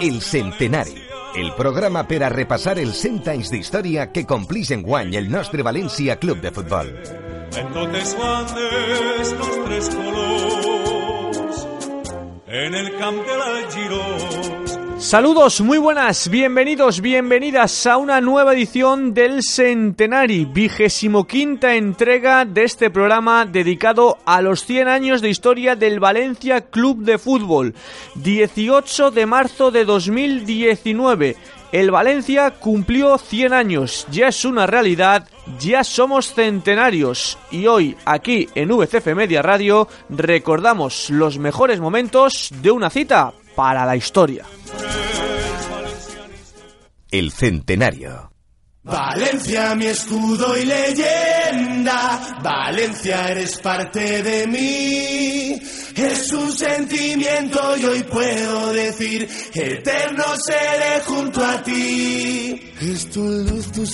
[0.00, 0.94] El Centenari,
[1.36, 5.66] el programa per a repassar els 100 anys d'història que complix en guany el nostre
[5.66, 6.88] València Club de Futbol.
[7.60, 11.66] En totes bandes los tres colors.
[12.48, 13.50] En el camp de la.
[15.00, 22.64] Saludos, muy buenas, bienvenidos, bienvenidas a una nueva edición del Centenari, vigésimo quinta entrega de
[22.64, 27.74] este programa dedicado a los 100 años de historia del Valencia Club de Fútbol.
[28.16, 31.36] 18 de marzo de 2019.
[31.72, 35.26] El Valencia cumplió 100 años, ya es una realidad,
[35.58, 42.70] ya somos centenarios y hoy aquí en VCF Media Radio recordamos los mejores momentos de
[42.70, 44.46] una cita para la historia.
[47.10, 48.32] El Centenario.
[48.82, 52.38] Valencia, mi escudo y leyenda.
[52.42, 55.60] Valencia, eres parte de mí.
[56.00, 62.72] Es un sentimiento y hoy puedo decir, eterno seré junto a ti.
[62.80, 63.84] Es tu luz, tu.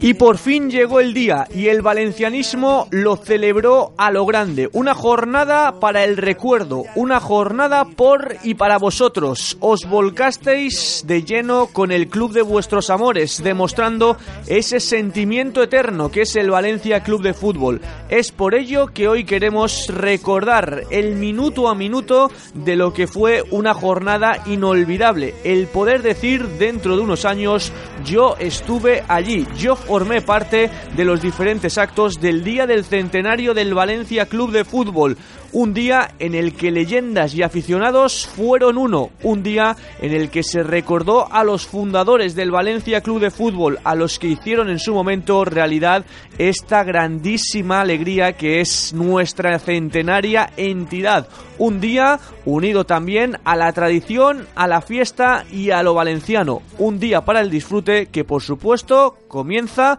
[0.00, 4.68] Y por fin llegó el día y el valencianismo lo celebró a lo grande.
[4.72, 9.56] Una jornada para el recuerdo, una jornada por y para vosotros.
[9.60, 16.22] Os volcasteis de lleno con el club de vuestros amores, demostrando ese sentimiento eterno que
[16.22, 17.80] es el Valencia Club de Fútbol.
[18.10, 23.42] Es por ello que hoy queremos recordar el minuto a minuto de lo que fue
[23.50, 25.34] una jornada inolvidable.
[25.44, 27.72] El poder decir dentro de unos años
[28.04, 33.74] yo estuve allí, yo formé parte de los diferentes actos del día del centenario del
[33.74, 35.16] Valencia Club de Fútbol.
[35.52, 39.10] Un día en el que leyendas y aficionados fueron uno.
[39.22, 43.78] Un día en el que se recordó a los fundadores del Valencia Club de Fútbol,
[43.84, 46.04] a los que hicieron en su momento realidad
[46.38, 51.28] esta grandísima alegría que es nuestra centenaria entidad.
[51.58, 56.60] Un día unido también a la tradición, a la fiesta y a lo valenciano.
[56.78, 59.98] Un día para el disfrute que por supuesto comienza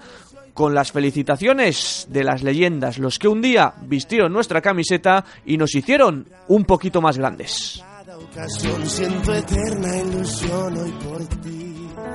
[0.57, 5.75] con las felicitaciones de las leyendas, los que un día vistieron nuestra camiseta y nos
[5.75, 7.83] hicieron un poquito más grandes.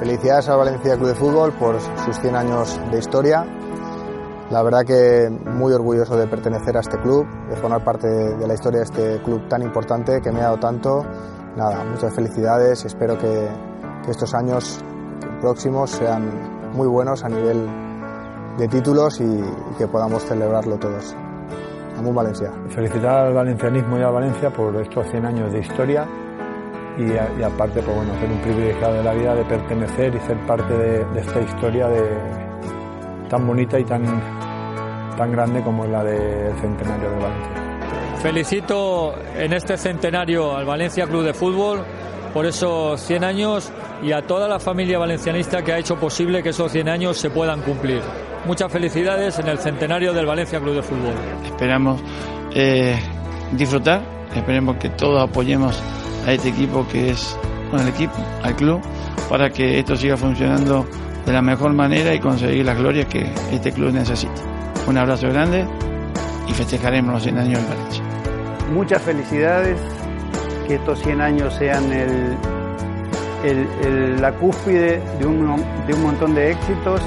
[0.00, 3.46] Felicidades al Valencia Club de Fútbol por sus 100 años de historia.
[4.50, 8.54] La verdad que muy orgulloso de pertenecer a este club, de formar parte de la
[8.54, 11.06] historia de este club tan importante que me ha dado tanto.
[11.56, 13.48] Nada, muchas felicidades y espero que,
[14.04, 14.80] que estos años
[15.40, 17.91] próximos sean muy buenos a nivel
[18.58, 21.14] de títulos y, y que podamos celebrarlo todos.
[21.98, 22.50] Amun Valencia.
[22.70, 26.06] Felicitar al valencianismo y a Valencia por estos 100 años de historia
[26.98, 30.20] y, a- y aparte, pues bueno, ser un privilegiado de la vida de pertenecer y
[30.20, 32.02] ser parte de, de esta historia de,
[33.28, 34.02] tan bonita y tan,
[35.16, 37.52] tan grande como la del centenario de Valencia.
[38.22, 41.80] Felicito en este centenario al Valencia Club de Fútbol
[42.32, 46.50] por esos 100 años y a toda la familia valencianista que ha hecho posible que
[46.50, 48.00] esos 100 años se puedan cumplir.
[48.46, 51.14] Muchas felicidades en el centenario del Valencia Club de Fútbol.
[51.44, 52.02] Esperamos
[52.54, 52.98] eh,
[53.52, 54.02] disfrutar,
[54.34, 55.80] esperemos que todos apoyemos
[56.26, 57.38] a este equipo que es,
[57.70, 58.80] bueno, el equipo, al club,
[59.30, 60.84] para que esto siga funcionando
[61.24, 64.32] de la mejor manera y conseguir las glorias que este club necesita.
[64.88, 65.64] Un abrazo grande
[66.48, 68.04] y festejaremos los 100 años del Valencia.
[68.74, 69.78] muchas felicidades,
[70.66, 72.36] que estos 100 años sean el,
[73.44, 77.00] el- el- la cúspide de un, de un montón de éxitos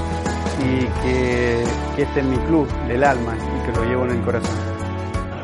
[0.60, 1.64] y que,
[1.94, 4.56] que este es mi club del alma y que lo llevo en el corazón.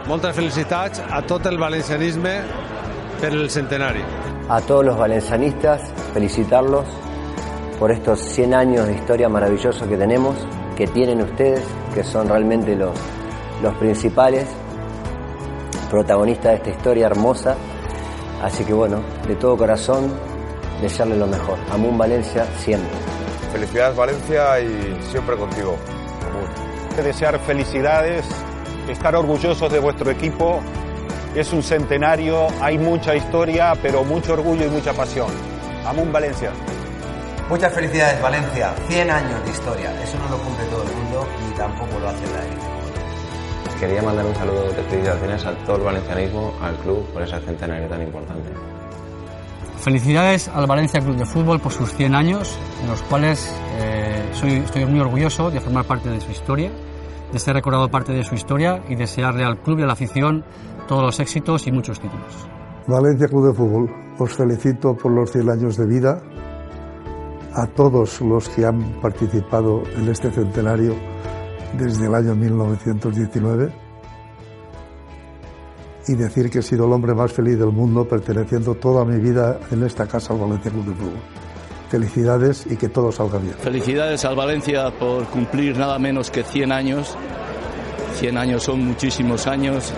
[0.08, 2.40] Moltes felicitats a tot el valencianisme
[3.20, 4.02] per el centenari.
[4.48, 5.80] A todos los valencianistas,
[6.12, 6.84] felicitarlos
[7.78, 10.34] por estos 100 años de historia maravillosos que tenemos,
[10.76, 11.62] que tienen ustedes,
[11.94, 12.98] que son realmente los,
[13.62, 14.46] los principales
[15.88, 17.54] protagonistas de esta historia hermosa.
[18.42, 20.12] Así que bueno, de todo corazón,
[20.80, 21.58] desearle lo mejor.
[21.70, 23.11] Amun Valencia siempre.
[23.52, 25.76] Felicidades Valencia y siempre contigo.
[26.26, 27.04] Amun.
[27.04, 28.26] Desear felicidades,
[28.88, 30.60] estar orgullosos de vuestro equipo.
[31.34, 35.28] Es un centenario, hay mucha historia, pero mucho orgullo y mucha pasión.
[35.86, 36.50] Amun Valencia.
[37.48, 40.02] Muchas felicidades Valencia, 100 años de historia.
[40.02, 42.72] Eso no lo cumple todo el mundo y tampoco lo hace la élite.
[43.78, 47.88] Quería mandar un saludo de felicitaciones a todo el valencianismo, al club, por ese centenario
[47.88, 48.71] tan importante.
[49.82, 54.52] Felicidades al Valencia Club de Fútbol por sus 100 años, en los cuales eh, soy,
[54.52, 56.70] estoy muy orgulloso de formar parte de su historia,
[57.32, 60.44] de ser recordado parte de su historia y desearle al club y a la afición
[60.86, 62.48] todos los éxitos y muchos títulos.
[62.86, 63.90] Valencia Club de Fútbol,
[64.20, 66.22] os felicito por los 100 años de vida,
[67.52, 70.94] a todos los que han participado en este centenario
[71.76, 73.81] desde el año 1919
[76.08, 79.60] y decir que he sido el hombre más feliz del mundo perteneciendo toda mi vida
[79.70, 81.22] en esta casa al Valencia Club de Fútbol.
[81.90, 83.54] Felicidades y que todo salga bien.
[83.54, 87.16] Felicidades al Valencia por cumplir nada menos que 100 años.
[88.18, 89.92] 100 años son muchísimos años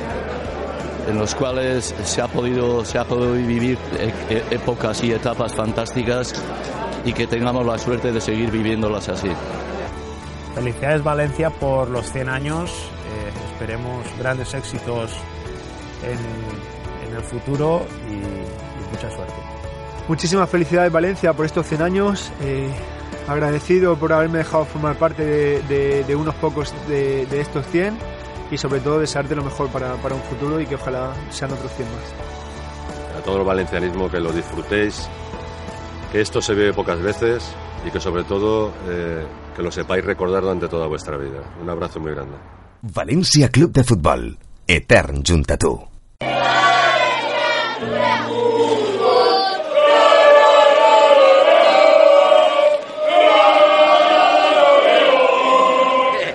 [1.09, 3.79] en los cuales se ha podido, se ha podido vivir
[4.51, 6.35] épocas y etapas fantásticas
[7.05, 9.29] y que tengamos la suerte de seguir viviéndolas así.
[10.55, 15.13] Felicidades Valencia por los 100 años, eh, esperemos grandes éxitos
[16.05, 19.35] en, en el futuro y, y, mucha suerte.
[20.09, 22.69] Muchísimas felicidades Valencia por estos 100 años, eh,
[23.27, 27.97] agradecido por haberme dejado formar parte de, de, de unos pocos de, de, estos 100
[28.51, 31.73] y sobre todo desearte lo mejor para, para un futuro y que ojalá sean otros
[31.73, 33.19] 100 más.
[33.19, 35.09] A todo el valencianismo que lo disfrutéis,
[36.13, 37.55] que esto se ve pocas veces
[37.87, 39.25] y que sobre todo eh,
[39.57, 41.43] que lo sepáis recordar durante toda vuestra vida.
[41.61, 42.37] Un abrazo muy grande.
[42.83, 45.94] Valencia Club de Futbol, etern junt a tu.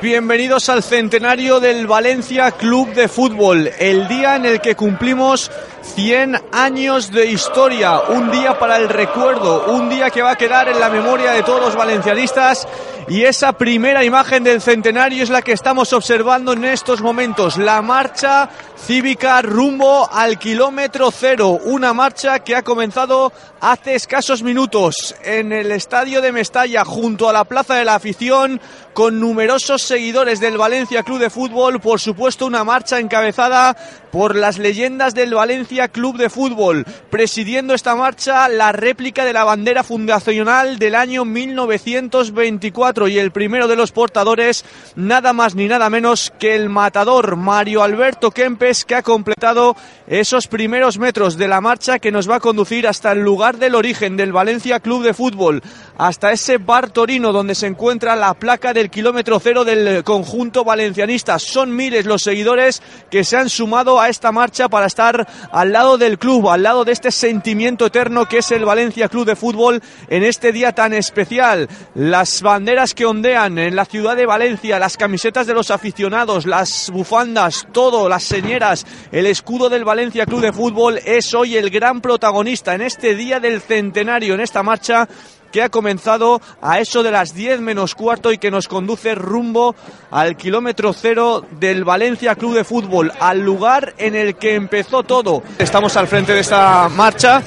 [0.02, 5.52] Bienvenidos al centenario del Valencia Club de Fútbol, el día en el que cumplimos
[5.96, 10.70] 100 años de historia, un día para el recuerdo, un día que va a quedar
[10.70, 12.68] en la memoria de todos los valencianistas
[13.10, 17.82] y esa primera imagen del centenario es la que estamos observando en estos momentos, la
[17.82, 25.52] marcha cívica rumbo al kilómetro cero, una marcha que ha comenzado hace escasos minutos en
[25.52, 28.62] el estadio de Mestalla junto a la Plaza de la Afición
[28.94, 33.76] con numerosos seguidores del Valencia Club de Fútbol, por supuesto una marcha encabezada
[34.12, 39.44] por las leyendas del Valencia Club de Fútbol, presidiendo esta marcha la réplica de la
[39.44, 44.66] bandera fundacional del año 1924 y el primero de los portadores
[44.96, 49.76] nada más ni nada menos que el matador Mario Alberto Kempes que ha completado
[50.08, 53.76] esos primeros metros de la marcha que nos va a conducir hasta el lugar del
[53.76, 55.62] origen del Valencia Club de Fútbol,
[55.98, 61.40] hasta ese bar Torino donde se encuentra la placa del kilómetro cero del conjunto valencianista.
[61.40, 65.98] Son miles los seguidores que se han sumado a esta marcha para estar al lado
[65.98, 69.82] del club, al lado de este sentimiento eterno que es el Valencia Club de Fútbol
[70.10, 71.70] en este día tan especial.
[71.96, 76.90] Las banderas que ondean en la ciudad de Valencia, las camisetas de los aficionados, las
[76.92, 82.02] bufandas, todo, las señeras, el escudo del Valencia Club de Fútbol es hoy el gran
[82.02, 85.08] protagonista en este día del centenario, en esta marcha
[85.52, 89.76] que ha comenzado a eso de las 10 menos cuarto y que nos conduce rumbo
[90.12, 95.44] al kilómetro cero del Valencia Club de Fútbol, al lugar en el que empezó todo.
[95.58, 97.42] Estamos al frente de esta marcha.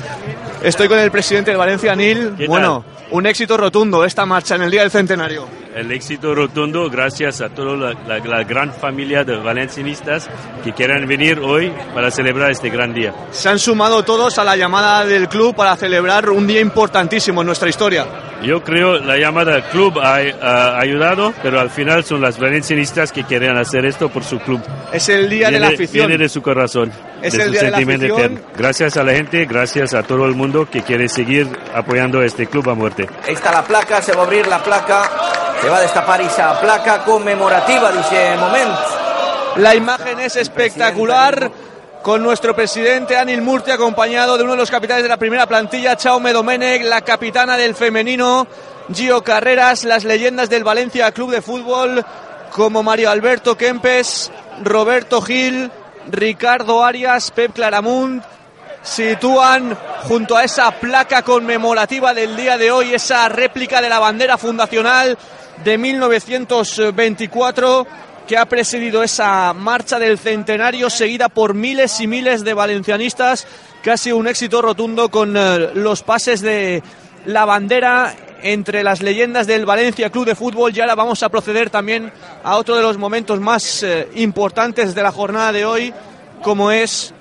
[0.63, 2.31] Estoy con el presidente del Valencia, Nil.
[2.47, 5.62] Bueno, un éxito rotundo esta marcha en el día del centenario.
[5.75, 10.29] El éxito rotundo gracias a toda la, la, la, gran familia de valencianistas
[10.63, 13.15] que quieran venir hoy para celebrar este gran día.
[13.31, 17.47] Se han sumado todos a la llamada del club para celebrar un día importantísimo en
[17.47, 18.07] nuestra historia.
[18.43, 23.13] Yo creo la llamada del club ha, ha ayudado, pero al final son las valencianistas
[23.13, 24.61] que quieren hacer esto por su club.
[24.93, 26.09] Es el día viene, de la afición.
[26.09, 28.37] Viene de su corazón, es de el su día sentimiento de la afición.
[28.37, 28.59] eterno.
[28.59, 32.49] Gracias a la gente, gracias a todo el mundo que quiere seguir apoyando a este
[32.49, 33.09] club a muerte.
[33.25, 35.09] Ahí está la placa, se va a abrir la placa,
[35.63, 38.75] se va a destapar esa placa conmemorativa dice moment.
[39.59, 41.53] La imagen es espectacular
[42.03, 45.97] con nuestro presidente Anil Murti acompañado de uno de los capitanes de la primera plantilla,
[45.97, 48.49] Chaume Domenech, la capitana del femenino,
[48.93, 52.05] Gio Carreras, las leyendas del Valencia Club de Fútbol
[52.51, 54.33] como Mario Alberto Kempes,
[54.65, 55.71] Roberto Gil,
[56.11, 58.25] Ricardo Arias, Pep Claramunt,
[58.83, 59.79] sitúan
[60.09, 65.17] junto a esa placa conmemorativa del día de hoy, esa réplica de la bandera fundacional
[65.65, 67.87] de 1924
[68.27, 73.47] que ha precedido esa marcha del centenario seguida por miles y miles de valencianistas,
[73.83, 76.83] casi un éxito rotundo con eh, los pases de
[77.27, 80.73] la bandera entre las leyendas del Valencia Club de Fútbol.
[80.75, 85.03] Y ahora vamos a proceder también a otro de los momentos más eh, importantes de
[85.03, 85.93] la jornada de hoy,
[86.43, 87.15] como es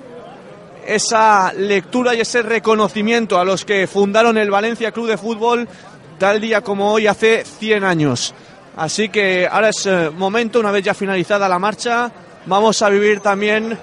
[0.86, 5.68] esa lectura y ese reconocimiento a los que fundaron el Valencia Club de Fútbol
[6.22, 8.36] tal día como hoy hace 100 años.
[8.78, 12.12] Así que ahora es eh, momento, una vez ya finalizada la marcha,
[12.46, 13.76] vamos a vivir también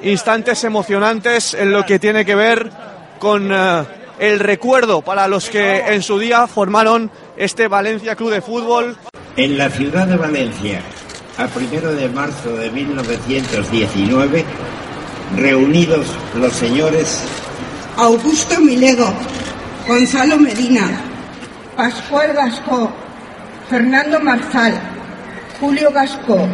[0.00, 2.70] instantes emocionantes en lo que tiene que ver
[3.18, 3.84] con eh,
[4.18, 8.96] el recuerdo para los que en su día formaron este Valencia Club de Fútbol.
[9.36, 10.80] En la ciudad de Valencia,
[11.36, 14.42] a primero de marzo de 1919,
[15.36, 17.24] reunidos los señores
[17.98, 19.12] Augusto Milego,
[19.86, 21.09] Gonzalo Medina,
[21.80, 22.92] Pascual Gascó,
[23.70, 24.74] Fernando Marzal,
[25.58, 26.46] Julio Gascó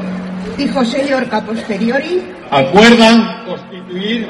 [0.56, 4.28] y José Llorca Posteriori, acuerdan constituir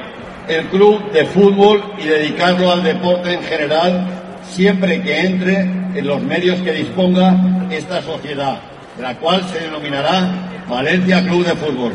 [0.48, 4.06] el club de fútbol y dedicarlo al deporte en general
[4.48, 7.36] siempre que entre en los medios que disponga
[7.70, 8.58] esta sociedad,
[8.98, 11.92] la cual se denominará Valencia Club de Fútbol.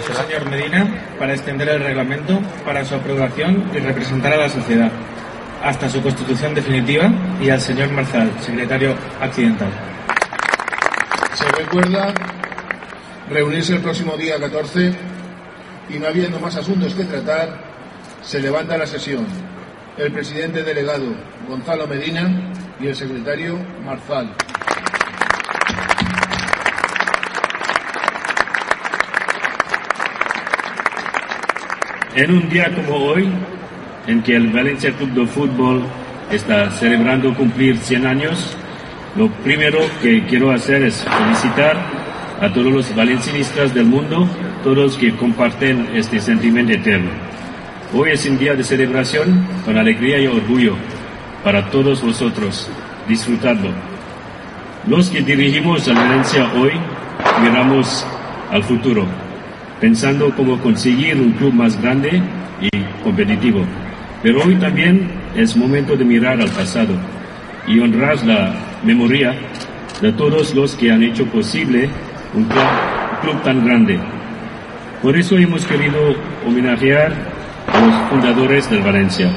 [0.00, 4.90] Señor Medina para extender el reglamento para su aprobación y representar a la sociedad
[5.62, 9.70] hasta su constitución definitiva y al señor Marzal, secretario accidental.
[11.34, 12.14] Se recuerda
[13.28, 14.92] reunirse el próximo día 14
[15.90, 17.62] y no habiendo más asuntos que tratar,
[18.22, 19.26] se levanta la sesión.
[19.98, 21.14] El presidente delegado,
[21.48, 22.30] Gonzalo Medina,
[22.80, 24.34] y el secretario Marzal.
[32.14, 33.26] En un día como hoy,
[34.06, 35.82] en que el Valencia Club de Fútbol
[36.30, 38.54] está celebrando cumplir 100 años,
[39.16, 41.74] lo primero que quiero hacer es felicitar
[42.38, 44.28] a todos los valencianistas del mundo,
[44.62, 47.10] todos que comparten este sentimiento eterno.
[47.94, 50.76] Hoy es un día de celebración con alegría y orgullo
[51.42, 52.68] para todos vosotros.
[53.08, 53.70] Disfrutadlo.
[54.86, 56.72] Los que dirigimos a Valencia hoy
[57.42, 58.06] miramos
[58.50, 59.06] al futuro
[59.82, 62.22] pensando cómo conseguir un club más grande
[62.60, 62.70] y
[63.02, 63.64] competitivo.
[64.22, 66.94] Pero hoy también es momento de mirar al pasado
[67.66, 69.34] y honrar la memoria
[70.00, 71.90] de todos los que han hecho posible
[72.32, 73.98] un club, un club tan grande.
[75.02, 76.14] Por eso hemos querido
[76.46, 77.12] homenajear
[77.66, 79.32] a los fundadores del Valencia,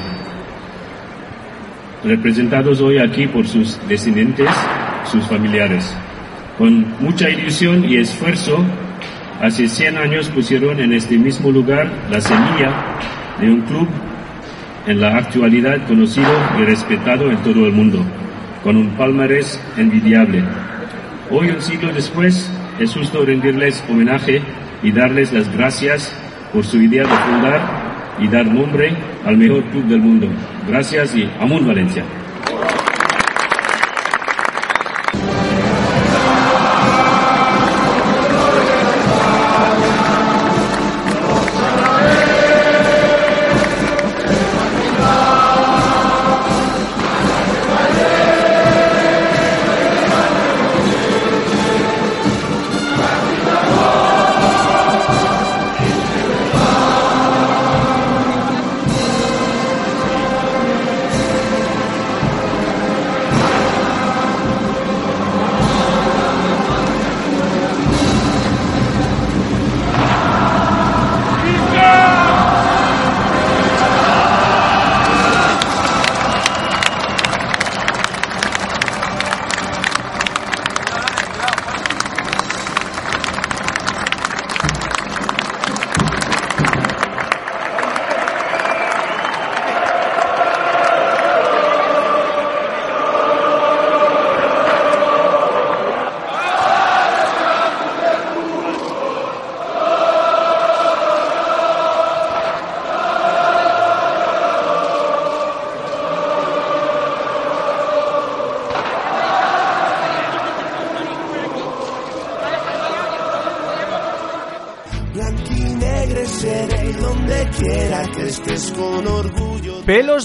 [2.04, 4.48] representados hoy aquí por sus descendientes,
[5.10, 5.92] sus familiares.
[6.56, 8.64] Con mucha ilusión y esfuerzo
[9.40, 12.72] Hace 100 años pusieron en este mismo lugar la semilla
[13.38, 13.86] de un club
[14.86, 18.02] en la actualidad conocido y respetado en todo el mundo,
[18.64, 20.42] con un palmarés envidiable.
[21.30, 24.40] Hoy, un siglo después, es justo rendirles homenaje
[24.82, 26.14] y darles las gracias
[26.52, 27.60] por su idea de fundar
[28.18, 28.94] y dar nombre
[29.26, 30.28] al mejor club del mundo.
[30.66, 32.04] Gracias y Amun Valencia.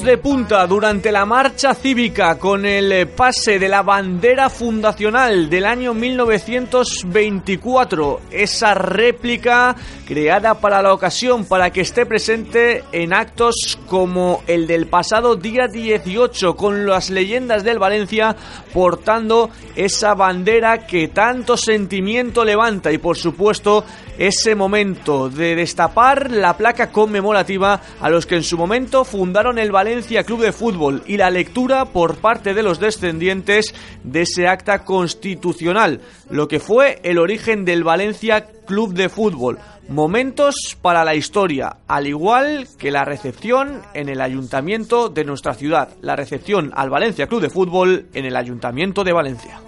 [0.04, 5.94] De punta durante la marcha cívica con el pase de la bandera fundacional del año
[5.94, 8.22] 1924.
[8.32, 9.76] Esa réplica
[10.12, 15.70] creada para la ocasión para que esté presente en actos como el del pasado día
[15.70, 18.36] 18 con las leyendas del Valencia
[18.74, 23.86] portando esa bandera que tanto sentimiento levanta y por supuesto
[24.18, 29.72] ese momento de destapar la placa conmemorativa a los que en su momento fundaron el
[29.72, 34.84] Valencia Club de Fútbol y la lectura por parte de los descendientes de ese acta
[34.84, 39.58] constitucional, lo que fue el origen del Valencia Club de Fútbol.
[39.92, 45.90] Momentos para la historia, al igual que la recepción en el ayuntamiento de nuestra ciudad,
[46.00, 49.60] la recepción al Valencia Club de Fútbol en el ayuntamiento de Valencia.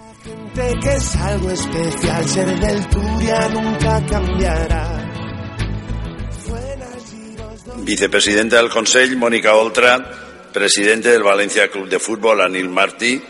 [0.54, 5.10] Que es algo especial, ser del Turia nunca cambiará.
[7.82, 10.10] Vicepresidenta del Consell, Mónica Oltra,
[10.54, 13.22] presidente del Valencia Club de Fútbol, Anil Martí,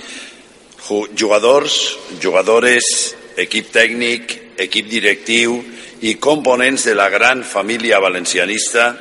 [0.79, 5.59] jugadors, jugadores, equip tècnic, equip directiu
[6.05, 9.01] i components de la gran família valencianista,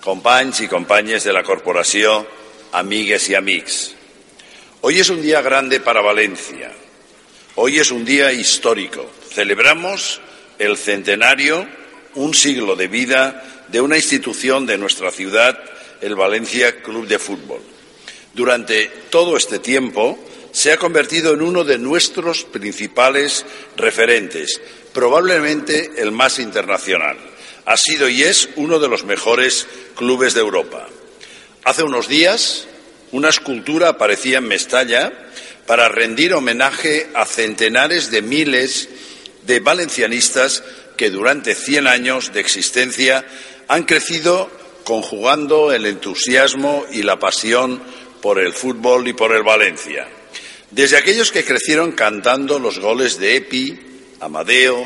[0.00, 2.26] companys y companyes de la corporació,
[2.72, 3.94] amigues y amics.
[4.80, 6.72] Hoy es un día grande para Valencia.
[7.56, 9.10] Hoy es un día histórico.
[9.30, 10.22] Celebramos
[10.58, 11.68] el centenario,
[12.14, 15.58] un siglo de vida de una institución de nuestra ciudad,
[16.00, 17.60] el Valencia Club de Fútbol.
[18.32, 20.18] Durante todo este tiempo
[20.52, 23.44] se ha convertido en uno de nuestros principales
[23.76, 24.62] referentes,
[24.98, 27.16] probablemente el más internacional.
[27.66, 30.88] Ha sido y es uno de los mejores clubes de Europa.
[31.62, 32.66] Hace unos días,
[33.12, 35.12] una escultura aparecía en Mestalla
[35.68, 38.88] para rendir homenaje a centenares de miles
[39.46, 40.64] de valencianistas
[40.96, 43.24] que durante 100 años de existencia
[43.68, 44.50] han crecido
[44.82, 47.80] conjugando el entusiasmo y la pasión
[48.20, 50.08] por el fútbol y por el Valencia.
[50.72, 53.87] Desde aquellos que crecieron cantando los goles de Epi,
[54.20, 54.84] Amadeo,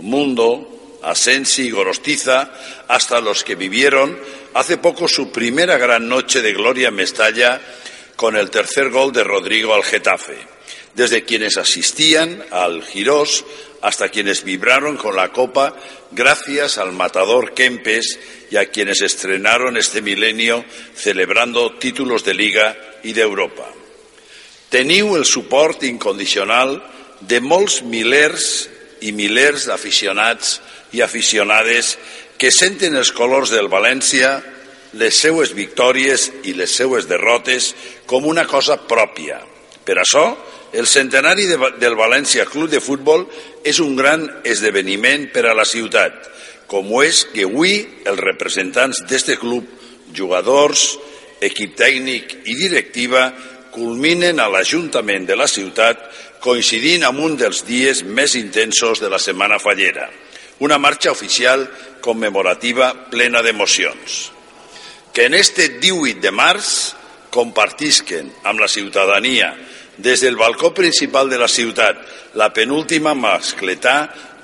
[0.00, 2.50] Mundo, Asensi y Gorostiza,
[2.88, 4.18] hasta los que vivieron
[4.54, 7.60] hace poco su primera gran noche de gloria en Mestalla
[8.16, 10.36] con el tercer gol de Rodrigo al Getafe.
[10.94, 13.44] Desde quienes asistían al Girós
[13.82, 15.76] hasta quienes vibraron con la copa
[16.10, 18.18] gracias al matador Kempes
[18.50, 23.68] y a quienes estrenaron este milenio celebrando títulos de Liga y de Europa.
[24.70, 26.82] Teniu el suport incondicional
[27.20, 28.66] de molts milers
[29.00, 30.60] i milers d'aficionats
[30.96, 31.96] i aficionades
[32.36, 34.36] que senten els colors del València,
[34.96, 37.72] les seues victòries i les seues derrotes
[38.06, 39.40] com una cosa pròpia.
[39.86, 40.26] Per això,
[40.76, 43.26] el centenari de, del València Club de Futbol
[43.64, 46.16] és un gran esdeveniment per a la ciutat,
[46.66, 49.68] com ho és que avui els representants d'este club,
[50.16, 50.96] jugadors,
[51.40, 53.28] equip tècnic i directiva
[53.76, 56.00] culminen a l'Ajuntament de la ciutat
[56.46, 60.06] coincidint amb un dels dies més intensos de la Setmana Fallera,
[60.62, 61.66] una marxa oficial
[62.04, 64.30] commemorativa plena d'emocions.
[65.12, 66.68] Que en este 18 de març
[67.34, 69.50] compartisquen amb la ciutadania
[69.98, 71.98] des del balcó principal de la ciutat
[72.36, 73.96] la penúltima mascletà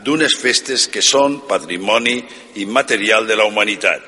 [0.02, 2.16] d'unes festes que són patrimoni
[2.64, 4.02] immaterial de la humanitat.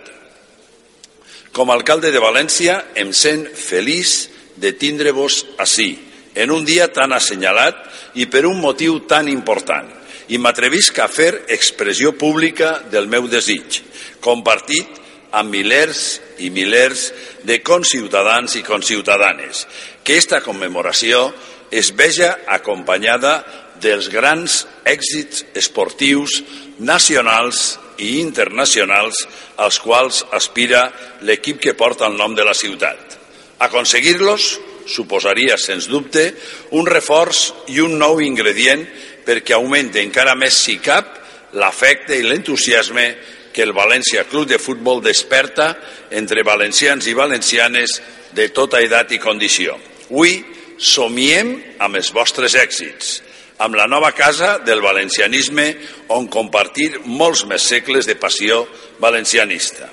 [1.54, 4.16] Com a alcalde de València em sent feliç
[4.58, 5.92] de tindre-vos ací,
[6.34, 7.78] en un dia tan assenyalat
[8.18, 9.88] i per un motiu tan important,
[10.28, 13.82] i m'atrevisc a fer expressió pública del meu desig,
[14.24, 15.02] compartit
[15.34, 17.10] amb milers i milers
[17.44, 19.66] de conciutadans i conciutadanes,
[20.02, 21.28] que esta commemoració
[21.74, 23.42] es veja acompanyada
[23.82, 26.38] dels grans èxits esportius
[26.78, 29.26] nacionals i internacionals
[29.60, 30.86] als quals aspira
[31.22, 33.18] l'equip que porta el nom de la ciutat.
[33.62, 34.54] Aconseguir-los
[34.86, 36.30] suposaria, sens dubte,
[36.76, 38.84] un reforç i un nou ingredient
[39.24, 41.20] perquè augmenti encara més, si cap,
[41.54, 43.06] l'afecte i l'entusiasme
[43.54, 45.70] que el València Club de Futbol desperta
[46.10, 48.00] entre valencians i valencianes
[48.34, 49.78] de tota edat i condició.
[50.10, 50.40] Avui
[50.78, 53.20] somiem amb els vostres èxits,
[53.62, 55.68] amb la nova casa del valencianisme
[56.12, 58.64] on compartir molts més segles de passió
[58.98, 59.88] valencianista.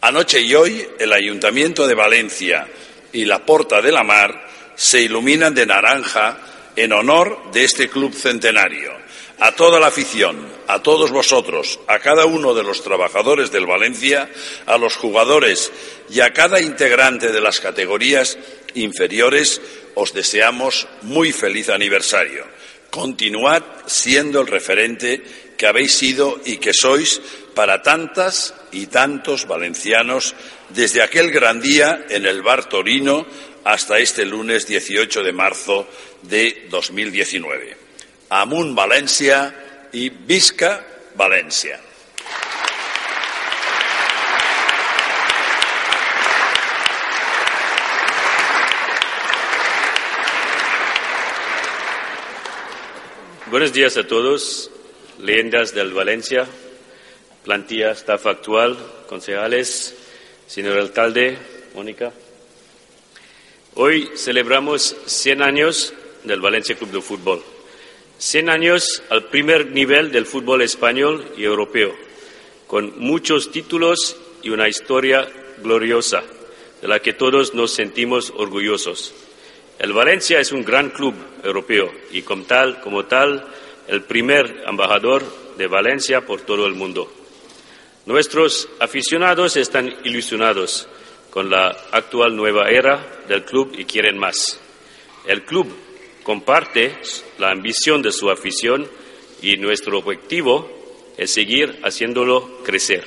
[0.00, 2.66] Anoche y hoy el Ayuntamiento de Valencia
[3.14, 6.36] y la Porta de la Mar se iluminan de naranja
[6.76, 8.92] en honor de este club centenario.
[9.40, 14.28] A toda la afición, a todos vosotros, a cada uno de los trabajadores del Valencia,
[14.66, 15.72] a los jugadores
[16.10, 18.38] y a cada integrante de las categorías
[18.74, 19.60] inferiores,
[19.94, 22.44] os deseamos muy feliz aniversario.
[22.90, 25.22] Continuad siendo el referente
[25.56, 27.20] que habéis sido y que sois
[27.54, 30.34] para tantas y tantos valencianos
[30.70, 33.26] desde aquel gran día en el Bar Torino
[33.64, 35.88] hasta este lunes 18 de marzo
[36.22, 37.76] de 2019.
[38.30, 41.80] Amun Valencia y Visca Valencia.
[53.50, 54.68] Buenos días a todos,
[55.20, 56.44] leyendas del Valencia,
[57.44, 59.94] plantilla, staff actual, concejales,
[60.46, 61.38] señor alcalde,
[61.74, 62.12] Mónica.
[63.74, 67.42] Hoy celebramos 100 años del Valencia Club de Fútbol.
[68.18, 71.94] 100 años al primer nivel del fútbol español y europeo,
[72.66, 75.28] con muchos títulos y una historia
[75.62, 76.22] gloriosa
[76.80, 79.12] de la que todos nos sentimos orgullosos.
[79.78, 83.44] El Valencia es un gran club europeo y como tal, como tal,
[83.88, 85.24] el primer embajador
[85.58, 87.10] de Valencia por todo el mundo.
[88.06, 90.86] Nuestros aficionados están ilusionados
[91.30, 94.60] con la actual nueva era del club y quieren más.
[95.26, 95.74] El club
[96.22, 96.98] comparte
[97.38, 98.86] la ambición de su afición
[99.40, 100.68] y nuestro objetivo
[101.16, 103.06] es seguir haciéndolo crecer.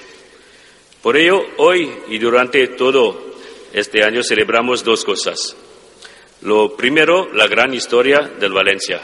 [1.04, 3.36] Por ello, hoy y durante todo
[3.74, 5.56] este año celebramos dos cosas.
[6.42, 9.00] Lo primero, la gran historia del Valencia,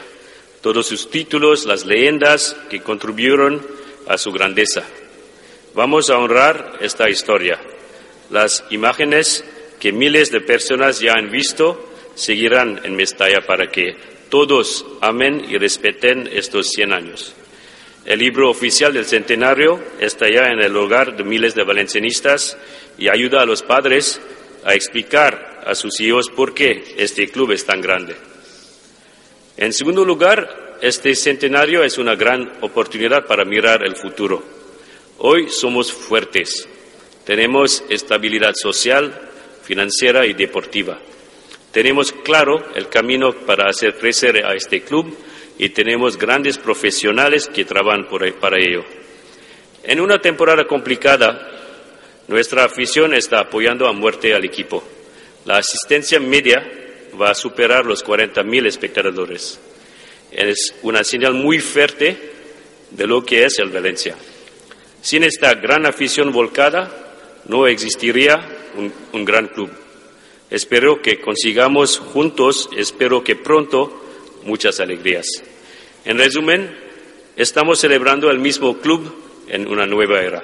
[0.60, 3.64] todos sus títulos, las leyendas que contribuyeron
[4.08, 4.84] a su grandeza.
[5.74, 7.58] Vamos a honrar esta historia.
[8.30, 9.44] Las imágenes
[9.80, 13.96] que miles de personas ya han visto seguirán en Mestalla para que
[14.28, 17.34] todos amen y respeten estos 100 años.
[18.04, 22.56] El libro oficial del centenario está ya en el hogar de miles de valencianistas
[22.96, 24.20] y ayuda a los padres
[24.64, 28.14] a explicar a sus hijos por qué este club es tan grande.
[29.56, 34.53] En segundo lugar, este centenario es una gran oportunidad para mirar el futuro.
[35.26, 36.68] Hoy somos fuertes,
[37.24, 39.30] tenemos estabilidad social,
[39.62, 40.98] financiera y deportiva.
[41.72, 45.16] Tenemos claro el camino para hacer crecer a este club
[45.56, 48.06] y tenemos grandes profesionales que trabajan
[48.38, 48.84] para ello.
[49.82, 51.48] En una temporada complicada,
[52.28, 54.84] nuestra afición está apoyando a muerte al equipo.
[55.46, 56.62] La asistencia media
[57.18, 59.58] va a superar los 40.000 espectadores.
[60.30, 62.14] Es una señal muy fuerte
[62.90, 64.14] de lo que es el Valencia.
[65.04, 66.90] Sin esta gran afición volcada,
[67.44, 68.40] no existiría
[69.12, 69.68] un, gran club.
[70.48, 74.02] Espero que consigamos juntos, espero que pronto,
[74.44, 75.26] muchas alegrías.
[76.06, 76.74] En resumen,
[77.36, 79.14] estamos celebrando el mismo club
[79.46, 80.42] en una nueva era.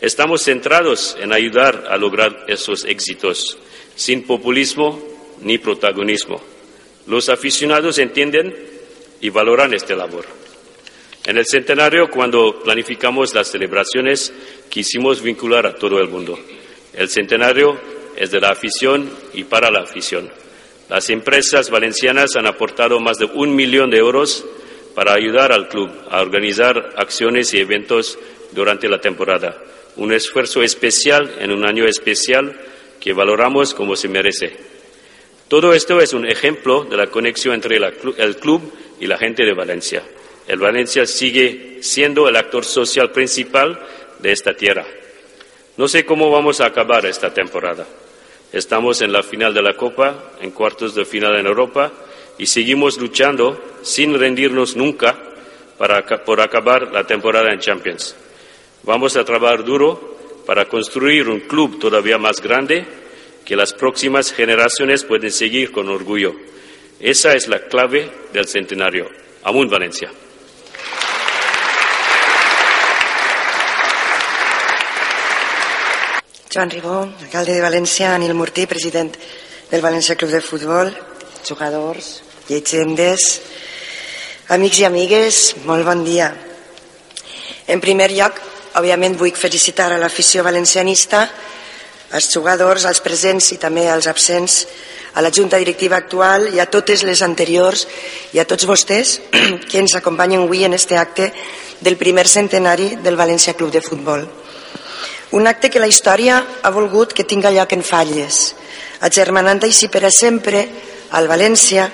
[0.00, 3.58] Estamos centrados en ayudar a lograr esos éxitos
[3.96, 5.02] sin populismo
[5.40, 6.40] ni protagonismo.
[7.08, 8.54] Los aficionados entienden
[9.20, 10.24] y valoran esta labor.
[11.28, 14.32] En el centenario, cuando planificamos las celebraciones,
[14.70, 16.38] quisimos vincular a todo el mundo.
[16.94, 17.78] El centenario
[18.16, 20.30] es de la afición y para la afición.
[20.88, 24.42] Las empresas valencianas han aportado más de un millón de euros
[24.94, 28.18] para ayudar al club a organizar acciones y eventos
[28.52, 29.54] durante la temporada.
[29.96, 32.58] Un esfuerzo especial en un año especial
[32.98, 34.56] que valoramos como se merece.
[35.48, 39.52] Todo esto es un ejemplo de la conexión entre el club y la gente de
[39.52, 40.02] Valencia.
[40.48, 43.78] El Valencia sigue siendo el actor social principal
[44.18, 44.86] de esta tierra.
[45.76, 47.86] No sé cómo vamos a acabar esta temporada.
[48.50, 51.92] Estamos en la final de la Copa, en cuartos de final en Europa
[52.38, 55.18] y seguimos luchando sin rendirnos nunca
[55.76, 58.16] para, por acabar la temporada en Champions.
[58.84, 62.86] Vamos a trabajar duro para construir un club todavía más grande
[63.44, 66.34] que las próximas generaciones pueden seguir con orgullo.
[67.00, 69.10] Esa es la clave del centenario.
[69.44, 70.10] Amun Valencia.
[76.48, 79.10] Joan Ribó, alcalde de València, Anil Murtí, president
[79.68, 80.88] del València Club de Futbol,
[81.44, 83.26] jugadors, llegendes,
[84.56, 86.30] amics i amigues, molt bon dia.
[87.68, 88.40] En primer lloc,
[88.80, 91.26] Òbviament vull felicitar a l'afició valencianista,
[92.16, 94.62] als jugadors, als presents i també als absents,
[95.12, 97.84] a la Junta Directiva actual i a totes les anteriors
[98.32, 99.18] i a tots vostès
[99.68, 101.32] que ens acompanyen avui en este acte
[101.80, 104.28] del primer centenari del València Club de Futbol.
[105.32, 108.54] Un acte que la història ha volgut que tinga lloc en falles,
[109.04, 110.62] agermanant així per a sempre
[111.12, 111.90] al València,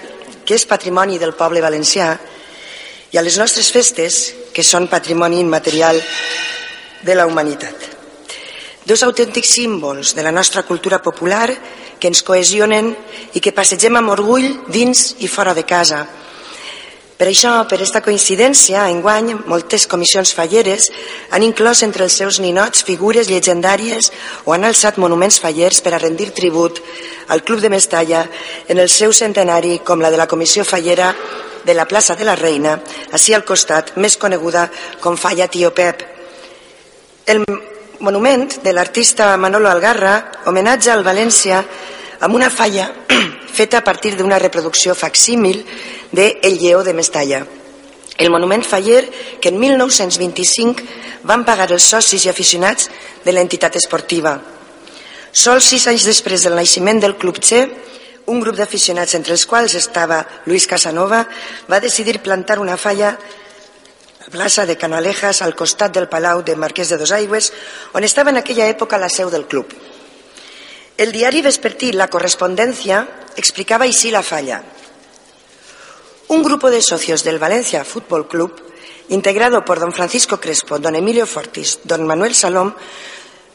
[0.46, 2.12] que és patrimoni del poble valencià,
[3.10, 4.20] i a les nostres festes,
[4.54, 5.98] que són patrimoni immaterial
[7.02, 7.90] de la humanitat.
[8.86, 11.48] Dos autèntics símbols de la nostra cultura popular
[11.98, 12.92] que ens cohesionen
[13.34, 16.04] i que passegem amb orgull dins i fora de casa.
[17.14, 20.88] Per això, per esta coincidència, enguany, moltes comissions falleres
[21.30, 24.10] han inclòs entre els seus ninots figures llegendàries
[24.44, 26.80] o han alçat monuments fallers per a rendir tribut
[27.28, 28.24] al Club de Mestalla
[28.66, 31.14] en el seu centenari, com la de la comissió fallera
[31.64, 32.80] de la plaça de la Reina,
[33.12, 34.66] així al costat, més coneguda
[35.00, 36.02] com Falla Tio Pep.
[37.30, 37.44] El
[38.00, 40.16] monument de l'artista Manolo Algarra
[40.50, 41.62] homenatja al València
[42.24, 42.88] amb una falla
[43.52, 45.60] feta a partir d'una reproducció facsímil
[46.10, 47.44] de El Lleó de Mestalla.
[48.16, 49.04] El monument faller
[49.40, 50.82] que en 1925
[51.28, 52.88] van pagar els socis i aficionats
[53.26, 54.38] de l'entitat esportiva.
[55.34, 57.60] Sols sis anys després del naixement del Club Che,
[58.32, 61.26] un grup d'aficionats entre els quals estava Luis Casanova
[61.68, 66.56] va decidir plantar una falla a la plaça de Canalejas al costat del Palau de
[66.56, 67.52] Marquès de Dosaigües
[67.92, 69.68] on estava en aquella època la seu del club.
[70.96, 73.00] El diari vespertí La Correspondencia
[73.34, 74.60] explicaba així la falla.
[76.30, 78.54] Un grupo de socios del Valencia Fútbol Club,
[79.08, 82.74] integrado por don Francisco Crespo, don Emilio Fortis, don Manuel Salom,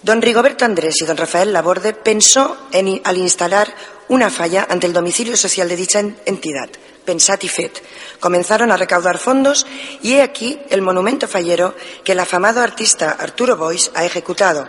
[0.04, 3.74] don Rigoberto Andrés y don Rafael Laborde, pensó en, al instalar
[4.10, 6.70] una falla ante el domicilio social de dicha entidad.
[7.06, 7.82] Pensat y fet.
[8.20, 9.66] Comenzaron a recaudar fondos
[10.02, 11.74] y he aquí el monumento fallero
[12.04, 14.68] que el afamado artista Arturo Bois ha ejecutado.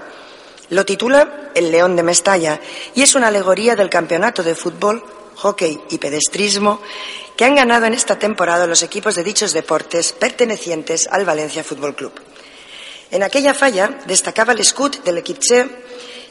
[0.70, 2.60] Lo titula El León de Mestalla
[2.94, 5.04] y es una alegoría del campeonato de fútbol,
[5.36, 6.80] hockey y pedestrismo
[7.36, 11.96] que han ganado en esta temporada los equipos de dichos deportes pertenecientes al Valencia Fútbol
[11.96, 12.12] Club.
[13.10, 15.64] En aquella falla destacava l'escut de l'equip Che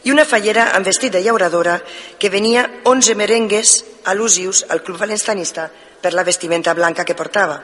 [0.08, 1.82] i una fallera amb vestit de llauradora
[2.18, 3.74] que venia 11 merengues
[4.08, 5.68] al·lusius al club valencianista
[6.00, 7.60] per la vestimenta blanca que portava.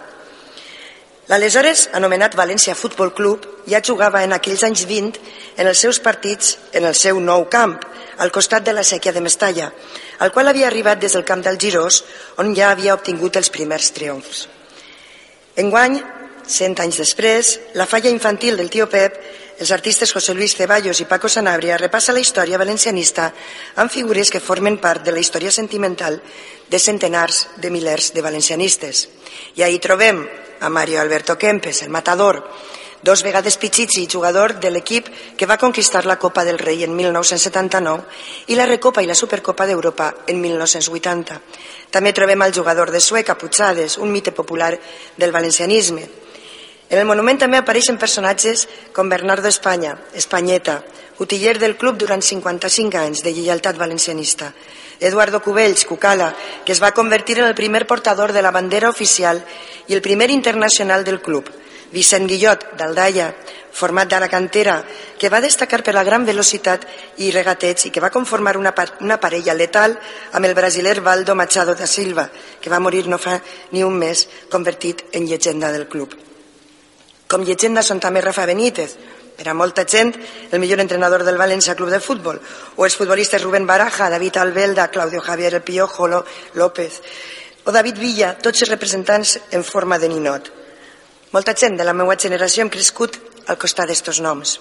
[1.26, 5.18] L'aleshores anomenat València Futbol Club ja jugava en aquells anys 20
[5.58, 7.80] en els seus partits en el seu nou camp,
[8.22, 9.72] al costat de la sèquia de Mestalla,
[10.22, 12.04] al qual havia arribat des del camp del Girós,
[12.38, 14.46] on ja havia obtingut els primers triomfs.
[15.58, 15.98] Enguany,
[16.46, 19.18] cent anys després, la falla infantil del tio Pep,
[19.58, 23.32] els artistes José Luis Ceballos i Paco Sanabria repassa la història valencianista
[23.82, 26.20] amb figures que formen part de la història sentimental
[26.70, 29.08] de centenars de milers de valencianistes.
[29.56, 30.28] I ahí trobem
[30.60, 32.44] a Mario Alberto Kempes, el matador,
[33.06, 36.96] dos vegades pitxits i jugador de l'equip que va conquistar la Copa del Rei en
[36.98, 41.38] 1979 i la Recopa i la Supercopa d'Europa en 1980.
[41.94, 44.74] També trobem el jugador de Sueca, Puigades, un mite popular
[45.18, 46.08] del valencianisme.
[46.90, 50.82] En el monument també apareixen personatges com Bernardo Espanya, Espanyeta,
[51.20, 54.52] utiller del club durant 55 anys de lleialtat valencianista,
[55.00, 56.34] Eduardo Cubells, Cucala,
[56.66, 59.44] que es va convertir en el primer portador de la bandera oficial
[59.88, 61.50] i el primer internacional del club,
[61.92, 63.30] Vicent Guillot, d'Aldaia,
[63.76, 64.80] format de la cantera,
[65.20, 66.86] que va destacar per la gran velocitat
[67.24, 69.98] i regateig i que va conformar una, una parella letal
[70.32, 72.30] amb el brasiler Valdo Machado da Silva,
[72.62, 73.40] que va morir no fa
[73.72, 76.16] ni un mes, convertit en llegenda del club.
[77.28, 78.96] Com llegenda són també Rafa Benítez,
[79.36, 80.14] per a molta gent,
[80.52, 82.40] el millor entrenador del València Club de Futbol,
[82.76, 86.08] o els futbolistes Rubén Baraja, David Albelda, Claudio Javier El Piojo
[86.54, 87.02] López,
[87.66, 90.52] o David Villa, tots els representants en forma de ninot.
[91.34, 94.60] Molta gent de la meva generació hem crescut al costat d'estos noms.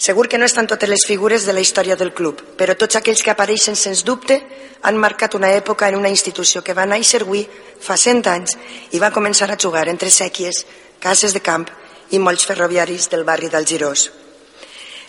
[0.00, 3.20] Segur que no estan totes les figures de la història del club, però tots aquells
[3.20, 4.38] que apareixen sens dubte
[4.80, 7.42] han marcat una època en una institució que va néixer avui
[7.84, 8.56] fa 100 anys
[8.96, 10.64] i va començar a jugar entre sèquies,
[11.04, 11.68] cases de camp
[12.10, 14.10] i molts ferroviaris del barri del Girós.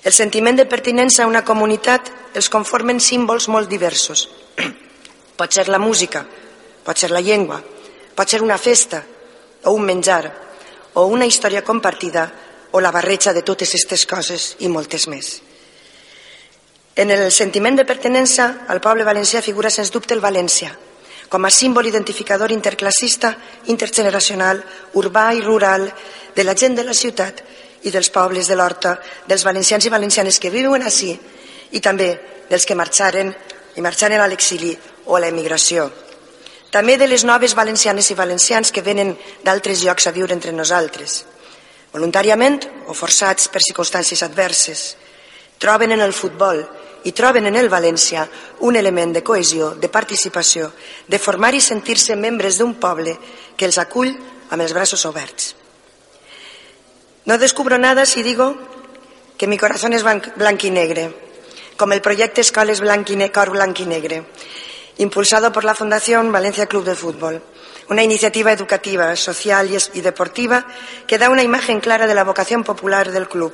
[0.03, 4.27] El sentiment de pertinença a una comunitat els conformen símbols molt diversos.
[5.39, 6.23] pot ser la música,
[6.85, 7.61] pot ser la llengua,
[8.15, 9.03] pot ser una festa
[9.63, 10.23] o un menjar
[10.93, 12.25] o una història compartida
[12.71, 15.41] o la barreja de totes aquestes coses i moltes més.
[16.95, 20.73] En el sentiment de pertenença al poble valencià figura sens dubte el València,
[21.32, 23.32] com a símbol identificador interclassista,
[23.72, 24.60] intergeneracional,
[25.00, 25.88] urbà i rural,
[26.36, 27.39] de la gent de la ciutat
[27.88, 28.98] i dels pobles de l'Horta,
[29.32, 31.15] dels valencians i valencianes que viuen així
[31.72, 32.10] i també
[32.52, 33.32] dels que marxaren
[33.80, 34.76] i marxaren a l'exili
[35.08, 35.88] o a l'emigració.
[36.67, 39.15] També de les noves valencianes i valencians que venen
[39.48, 41.24] d'altres llocs a viure entre nosaltres,
[41.96, 42.60] voluntàriament
[42.91, 44.84] o forçats per circumstàncies adverses.
[45.63, 46.60] Troben en el futbol
[47.03, 48.27] i troben en el València
[48.59, 50.71] un element de cohesió, de participació,
[51.07, 53.17] de formar i sentir-se membres d'un poble
[53.57, 54.13] que els acull
[54.49, 55.55] amb els braços oberts.
[57.25, 58.55] No descubro nada si digo
[59.37, 60.71] que mi corazón es blanco y
[61.77, 62.81] como el proyecto Escoles
[63.33, 63.79] Cor Blanc
[64.97, 67.41] impulsado por la Fundación Valencia Club de Fútbol,
[67.89, 70.67] una iniciativa educativa, social y deportiva
[71.07, 73.53] que da una imagen clara de la vocación popular del club,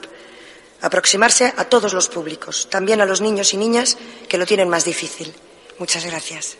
[0.82, 3.98] aproximarse a todos los públicos, también a los niños y niñas
[4.30, 5.34] que lo tienen más difícil.
[5.80, 6.58] Muchas gracias.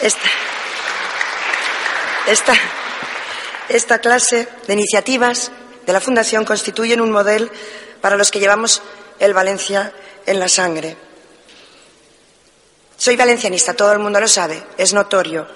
[0.00, 0.28] Esta,
[2.26, 2.54] esta,
[3.68, 5.50] Esta clase de iniciativas
[5.86, 7.48] de la Fundación constituyen un modelo
[8.00, 8.82] para los que llevamos
[9.18, 9.92] el Valencia
[10.26, 10.96] en la sangre.
[12.96, 15.48] Soy valencianista, todo el mundo lo sabe, es notorio.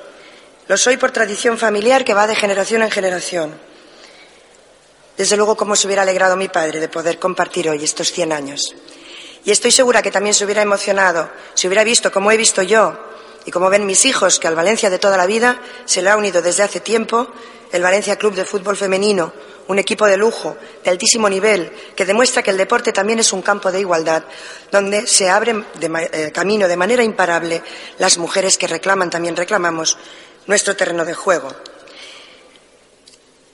[0.67, 3.68] Lo soy por tradición familiar que va de generación en generación.
[5.19, 8.77] Desde luego, como se hubiera alegrado mi padre de poder compartir hoy estos 100 años.
[9.45, 12.97] Y estoy segura que también se hubiera emocionado si hubiera visto, como he visto yo,
[13.45, 16.17] y como ven mis hijos, que al Valencia de toda la vida se le ha
[16.17, 17.27] unido desde hace tiempo
[17.73, 19.33] el Valencia Club de Fútbol Femenino,
[19.67, 23.43] un equipo de lujo, de altísimo nivel, que demuestra que el deporte también es un
[23.43, 24.23] campo de igualdad,
[24.71, 27.61] donde se abre eh, camino de manera imparable
[27.99, 29.99] las mujeres que reclaman, también reclamamos,
[30.47, 31.51] nuestro terreno de juego.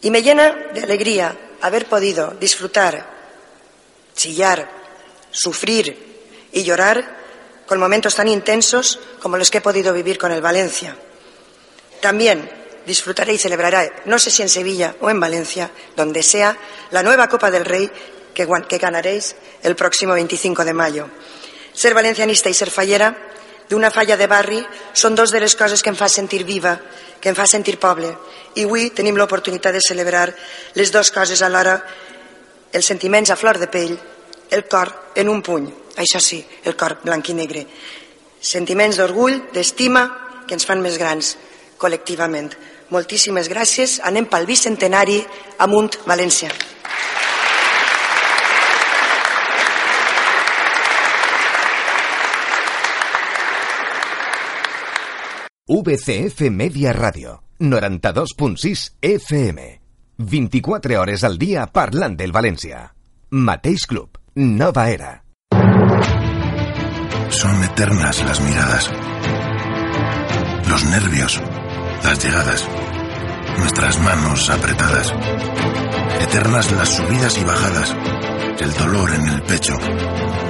[0.03, 3.09] Y me llena de alegría haber podido disfrutar,
[4.15, 4.69] chillar,
[5.31, 5.97] sufrir
[6.53, 7.17] y llorar
[7.67, 10.95] con momentos tan intensos como los que he podido vivir con el Valencia.
[12.03, 12.51] También
[12.85, 16.55] disfrutaré y celebraré, no sé si en Sevilla o en Valencia, donde sea,
[16.91, 17.91] la nueva Copa del Rey
[18.35, 21.09] que, que ganaréis el próximo 25 de mayo.
[21.73, 23.17] Ser valencianista y ser fallera
[23.69, 24.61] d'una falla de barri
[24.93, 26.77] són dos de les coses que em fa sentir viva,
[27.21, 28.11] que em fa sentir poble.
[28.55, 30.29] I avui tenim l'oportunitat de celebrar
[30.75, 31.79] les dues coses alhora,
[32.73, 33.97] els sentiments a flor de pell,
[34.51, 37.65] el cor en un puny, això sí, el cor blanc i negre.
[38.41, 40.05] Sentiments d'orgull, d'estima,
[40.47, 41.37] que ens fan més grans
[41.81, 42.53] col·lectivament.
[42.95, 43.99] Moltíssimes gràcies.
[44.05, 45.21] Anem pel bicentenari
[45.65, 46.51] amunt València.
[55.67, 59.81] VCF Media Radio, 92.6 FM.
[60.19, 62.83] 24 hores al dia parlant del València.
[63.31, 65.25] Mateix Club, nova era.
[67.31, 68.91] Son eternas las miradas,
[70.69, 71.41] los nervios,
[72.05, 72.69] las llegadas,
[73.57, 75.15] nuestras manos apretadas.
[76.21, 77.97] Eternas las subidas y bajadas,
[78.61, 79.79] el dolor en el pecho,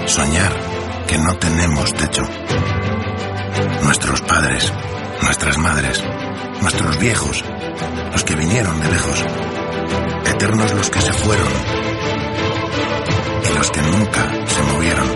[0.07, 0.53] soñar
[1.07, 2.23] que no tenemos techo.
[3.85, 4.73] Nuestros padres,
[5.23, 6.03] nuestras madres,
[6.61, 7.45] nuestros viejos,
[8.13, 9.25] los que vinieron de lejos,
[10.27, 11.49] eternos los que se fueron
[13.51, 15.09] y los que nunca se movieron.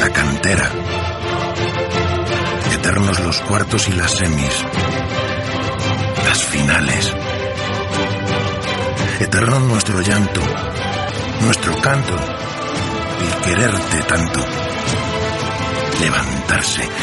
[0.00, 0.70] La cantera,
[2.74, 4.64] eternos los cuartos y las semis,
[6.24, 7.14] las finales,
[9.20, 10.40] eterno nuestro llanto,
[11.42, 12.16] nuestro canto
[13.20, 14.73] y quererte tanto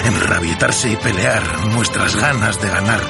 [0.06, 3.02] enrabietarse y pelear nuestras ganas de ganar.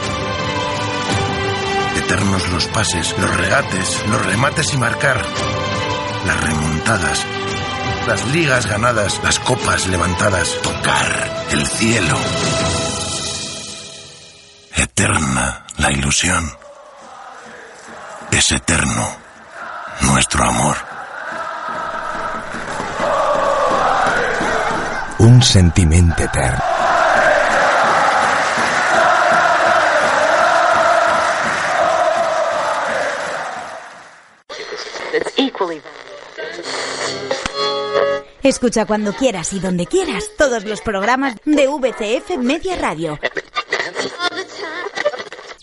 [1.98, 5.24] Eternos los pases, los regates, los remates y marcar,
[6.26, 7.26] las remontadas,
[8.08, 12.18] las ligas ganadas, las copas levantadas, tocar el cielo.
[14.76, 16.52] Eterna la ilusión.
[18.32, 19.18] Es eterno
[20.02, 20.92] nuestro amor.
[25.22, 26.81] un sentiment etern.
[38.52, 43.18] Escucha cuando quieras y donde quieras todos los programas de VCF Media Radio.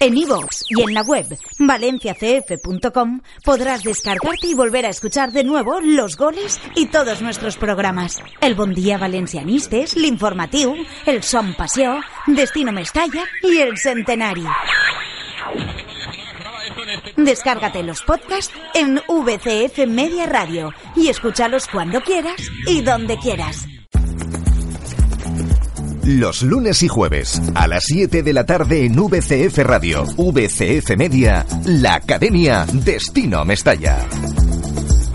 [0.01, 1.27] En iVoox y en la web
[1.59, 8.23] valenciacf.com podrás descargarte y volver a escuchar de nuevo los goles y todos nuestros programas.
[8.41, 10.75] El Bon Día Valencianistes, l'informatiu,
[11.05, 14.49] el Som Passió, Destino Mestalla y el Centenario.
[17.19, 23.67] Descárgate los podcasts en VCF Media Radio y escúchalos cuando quieras y donde quieras.
[26.05, 31.45] Los lunes y jueves a las 7 de la tarde en VCF Radio, VCF Media,
[31.67, 33.99] la Academia Destino Mestalla.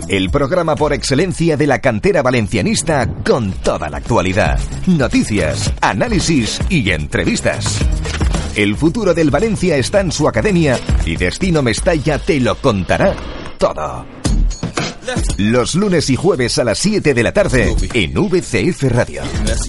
[0.06, 6.90] El programa por excelencia de la cantera valencianista con toda la actualidad, noticias, análisis y
[6.90, 7.80] entrevistas.
[8.56, 13.14] El futuro del Valencia está en su academia y Destino Mestalla te lo contará
[13.58, 14.06] todo.
[15.38, 19.22] Los lunes y jueves a las 7 de la tarde en VCF Radio.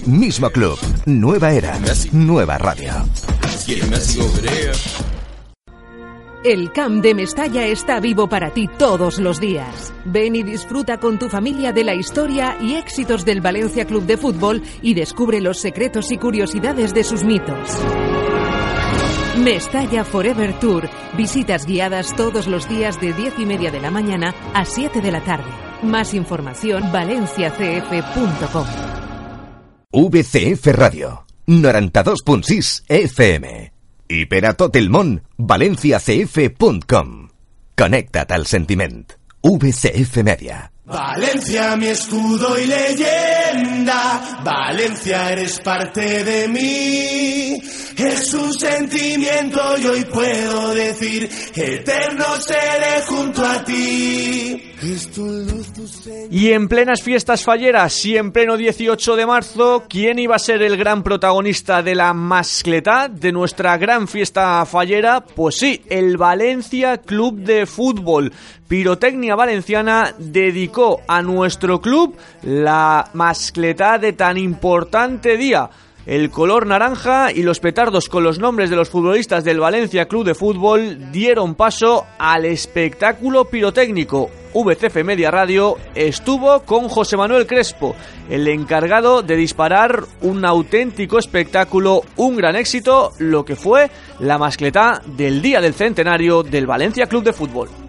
[0.05, 1.79] Mismo club, nueva era,
[2.11, 2.93] nueva radio.
[6.43, 9.93] El Camp de Mestalla está vivo para ti todos los días.
[10.05, 14.17] Ven y disfruta con tu familia de la historia y éxitos del Valencia Club de
[14.17, 17.79] Fútbol y descubre los secretos y curiosidades de sus mitos.
[19.37, 20.89] Mestalla Forever Tour.
[21.17, 25.11] Visitas guiadas todos los días de 10 y media de la mañana a 7 de
[25.11, 25.49] la tarde.
[25.83, 28.65] Más información valenciacf.com.
[29.91, 33.71] VCF Radio, 92.6 FM.
[34.07, 37.29] Hiperatotelmón, valenciacf.com.
[37.77, 39.13] Conéctate al sentiment.
[39.41, 40.71] VCF Media.
[40.85, 44.41] Valencia, mi escudo y leyenda.
[44.43, 47.61] Valencia, eres parte de mí.
[47.97, 54.73] Es un sentimiento y hoy puedo decir, eterno seré junto a ti.
[56.29, 60.61] Y en plenas fiestas falleras y en pleno 18 de marzo, ¿quién iba a ser
[60.61, 65.21] el gran protagonista de la mascletá de nuestra gran fiesta fallera?
[65.21, 68.33] Pues sí, el Valencia Club de Fútbol.
[68.67, 75.69] Pirotecnia Valenciana dedicó a nuestro club la mascletá de tan importante día.
[76.05, 80.23] El color naranja y los petardos con los nombres de los futbolistas del Valencia Club
[80.23, 84.29] de Fútbol dieron paso al espectáculo pirotécnico.
[84.53, 87.95] VCF Media Radio estuvo con José Manuel Crespo,
[88.29, 93.89] el encargado de disparar un auténtico espectáculo, un gran éxito, lo que fue
[94.19, 97.84] la mascletá del día del centenario del Valencia Club de Fútbol.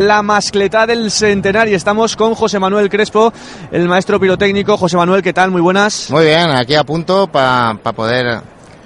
[0.00, 1.76] La mascletá del centenario.
[1.76, 3.34] Estamos con José Manuel Crespo,
[3.70, 4.78] el maestro pirotécnico.
[4.78, 5.50] José Manuel, ¿qué tal?
[5.50, 6.10] Muy buenas.
[6.10, 8.40] Muy bien, aquí a punto para poder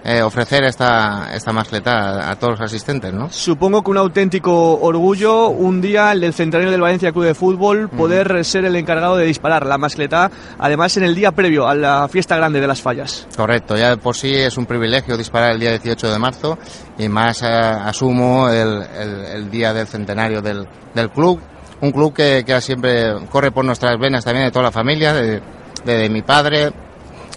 [0.06, 3.30] eh, ofrecer esta, esta mascletá a todos los asistentes, ¿no?
[3.30, 7.88] Supongo que un auténtico orgullo, un día el del centenario del Valencia Club de Fútbol,
[7.88, 12.06] poder ser el encargado de disparar la mascletá, además en el día previo a la
[12.08, 13.26] fiesta grande de las fallas.
[13.36, 16.58] Correcto, ya de por sí es un privilegio disparar el día 18 de marzo
[16.98, 21.40] y más eh, asumo el, el- el día del centenario del, del club.
[21.80, 25.40] Un club que, que siempre corre por nuestras venas también de toda la familia, de,
[25.84, 26.72] de mi padre,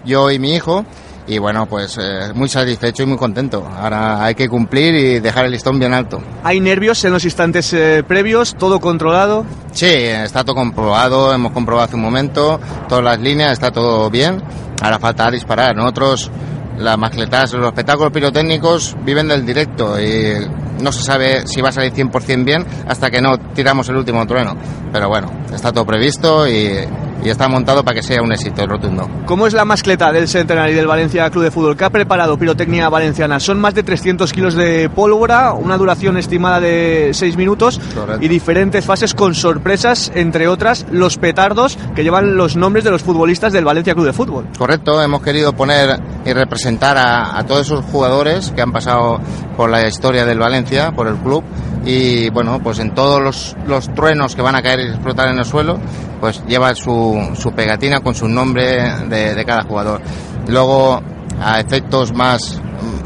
[0.06, 0.86] yo y mi hijo.
[1.28, 3.68] Y bueno, pues eh, muy satisfecho y muy contento.
[3.68, 6.22] Ahora hay que cumplir y dejar el listón bien alto.
[6.44, 9.46] Hay nervios en los instantes eh, previos, todo controlado.
[9.74, 14.42] Sí, está todo comprobado, hemos comprobado hace un momento, todas las líneas, está todo bien.
[14.82, 15.76] Ahora falta disparar.
[15.76, 16.32] Nosotros,
[16.78, 20.34] las mascletas, los espectáculos pirotécnicos viven del directo y
[20.82, 24.26] no se sabe si va a salir 100% bien hasta que no tiramos el último
[24.26, 24.56] trueno.
[24.92, 26.86] Pero bueno, está todo previsto y,
[27.28, 29.10] y está montado para que sea un éxito rotundo.
[29.26, 31.76] ¿Cómo es la mascleta del centenario del Valencia Club de Fútbol?
[31.76, 33.42] ¿Qué ha preparado Pirotecnia Valenciana?
[33.42, 38.24] Son más de 300 kilos de pólvora, una duración estimada de 6 minutos Correcto.
[38.24, 43.04] y diferentes fases con sorpresas, entre otras los petardos que llevan los nombres de los
[43.04, 44.48] futbolistas del Valencia Club de Fútbol.
[44.58, 49.20] Correcto, hemos querido poner y representar a, a todos esos jugadores que han pasado
[49.58, 51.44] por la historia del Valencia, por el club,
[51.88, 55.40] y bueno, pues en todos los, los truenos que van a caer y explotar en
[55.40, 55.80] el suelo,
[56.20, 60.02] pues lleva su, su pegatina con su nombre de, cada jugador.
[60.48, 61.02] Luego,
[61.42, 62.62] a efectos más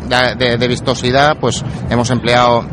[0.08, 2.66] de, vistosidad, pues hemos empleado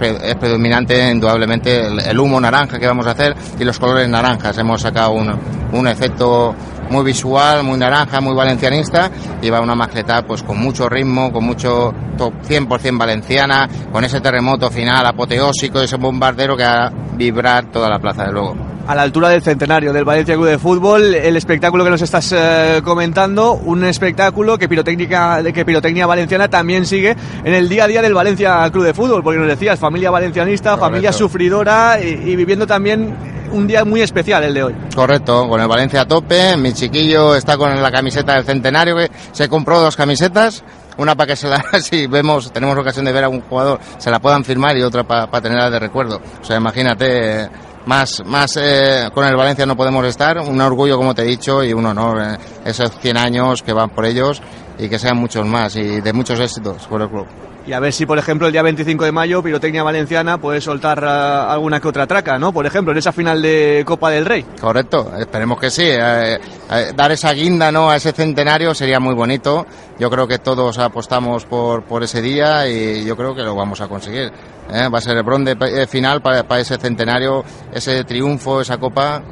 [0.00, 4.58] es predominante indudablemente el, humo naranja que vamos a hacer y los colores naranjas.
[4.58, 5.32] Hemos sacado un,
[5.72, 6.54] un efecto
[6.90, 11.44] muy visual, muy naranja, muy valencianista y va una mascletá pues con mucho ritmo, con
[11.44, 17.88] mucho top 100% valenciana, con ese terremoto final apoteósico, ese bombardero que hará vibrar toda
[17.88, 18.75] la plaza de luego.
[18.86, 22.32] A la altura del centenario del Valencia Club de Fútbol, el espectáculo que nos estás
[22.32, 27.88] eh, comentando, un espectáculo que Pirotecnia, que Pirotecnia Valenciana también sigue en el día a
[27.88, 32.36] día del Valencia Club de Fútbol, porque nos decías, familia valencianista, familia sufridora y, y
[32.36, 33.12] viviendo también
[33.50, 34.74] un día muy especial el de hoy.
[34.94, 39.10] Correcto, con el Valencia a tope, mi chiquillo está con la camiseta del centenario, que
[39.32, 40.62] se compró dos camisetas,
[40.98, 44.10] una para que se la, si vemos, tenemos ocasión de ver a un jugador, se
[44.10, 46.20] la puedan firmar y otra para tenerla de recuerdo.
[46.40, 47.48] O sea, imagínate,
[47.86, 51.64] más, más eh, con el Valencia no podemos estar, un orgullo como te he dicho
[51.64, 54.42] y un honor, eh, esos 100 años que van por ellos
[54.78, 57.26] y que sean muchos más y de muchos éxitos por el club.
[57.66, 61.02] Y a ver si, por ejemplo, el día 25 de mayo, Pirotecnia Valenciana puede soltar
[61.02, 62.52] eh, alguna que otra traca, ¿no?
[62.52, 64.46] Por ejemplo, en esa final de Copa del Rey.
[64.60, 65.82] Correcto, esperemos que sí.
[65.82, 66.38] Eh,
[66.70, 67.90] eh, dar esa guinda ¿no?
[67.90, 69.66] a ese centenario sería muy bonito.
[69.98, 73.80] Yo creo que todos apostamos por, por ese día y yo creo que lo vamos
[73.80, 74.30] a conseguir.
[74.72, 74.88] ¿Eh?
[74.88, 79.22] Va a ser el bronce eh, final para, ese centenario, ese triunfo, esa copa.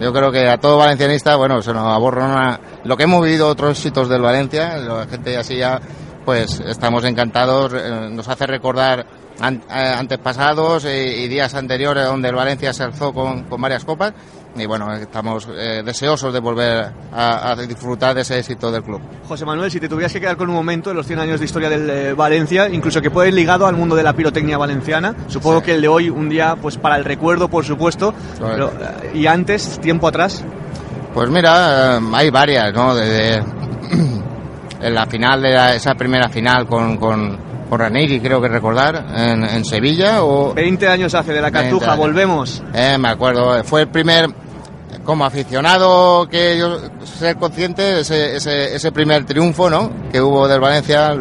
[0.00, 3.78] Yo creo que a todo valencianista, bueno, se nos aborrona lo que hemos vivido otros
[3.78, 5.80] éxitos del Valencia, la gente así ya,
[6.24, 9.06] pues estamos encantados, eh, nos hace recordar
[9.40, 14.12] an- antepasados y, y días anteriores donde el Valencia se alzó con, con varias copas
[14.58, 19.00] y bueno, estamos eh, deseosos de volver a, a disfrutar de ese éxito del club.
[19.28, 21.46] José Manuel, si te tuvieras que quedar con un momento de los 100 años de
[21.46, 25.14] historia del eh, Valencia, incluso que puede ir ligado al mundo de la pirotecnia valenciana,
[25.28, 29.12] supongo que el de hoy, un día, pues para el recuerdo, por supuesto, pero, eh,
[29.14, 30.44] y antes, tiempo atrás,
[31.14, 32.94] Pues mira, eh, hay varias, ¿no?
[32.94, 33.38] Desde
[34.80, 37.38] en la final de la- esa primera final con, con,
[37.68, 40.54] con Ranieri, creo que recordar, en, en Sevilla o...
[40.54, 42.62] 20 años hace de la 20 Cartuja, volvemos.
[42.74, 44.28] Eh, me acuerdo, fue el primer
[45.04, 49.90] como aficionado que yo ser consciente ese, ese, ese primer triunfo ¿no?
[50.10, 51.16] que hubo del Valencia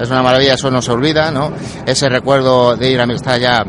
[0.00, 1.52] es una maravilla, eso no se olvida, ¿no?
[1.86, 3.64] Ese recuerdo de ir a Mestalla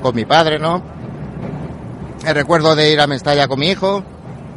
[0.00, 0.82] con mi padre, ¿no?
[2.26, 4.02] El recuerdo de ir a Mestalla con mi hijo,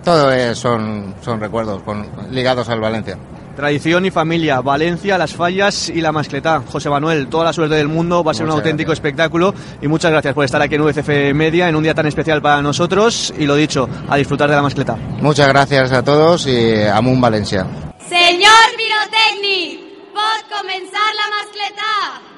[0.04, 3.18] todo son, son recuerdos con- ligados al Valencia.
[3.56, 6.62] Tradición y familia, Valencia, Las Fallas y la Mascletá.
[6.68, 10.12] José Manuel, toda la suerte del mundo, va a ser un auténtico espectáculo y muchas
[10.12, 13.46] gracias por estar aquí en VCF Media en un día tan especial para nosotros y
[13.46, 14.98] lo dicho, a disfrutar de la Mascletá.
[15.22, 17.66] Muchas gracias a todos y Amun Valencia.
[18.10, 19.80] Senyor pirotècnic,
[20.14, 22.33] pot començar la mascletà.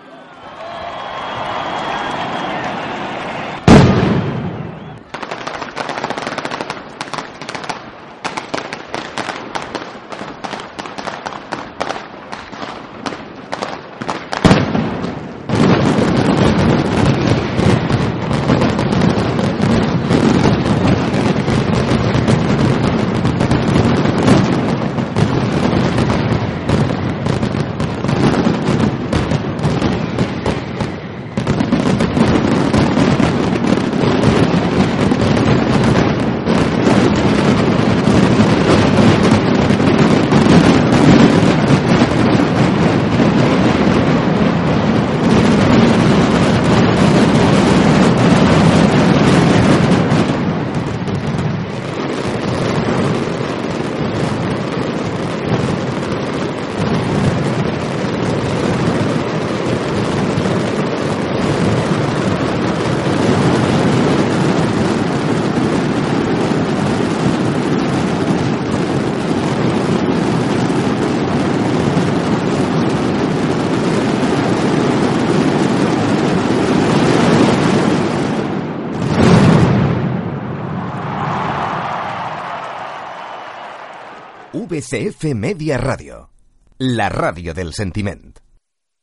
[84.68, 86.32] VCF Media Radio,
[86.80, 88.40] la radio del sentiment.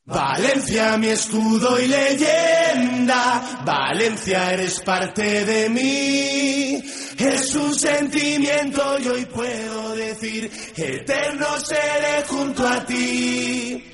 [0.05, 3.63] Valencia, mi escudo y leyenda.
[3.65, 6.83] Valencia, eres parte de mí.
[7.17, 13.85] Es un sentimiento y hoy puedo decir, eterno seré junto a ti.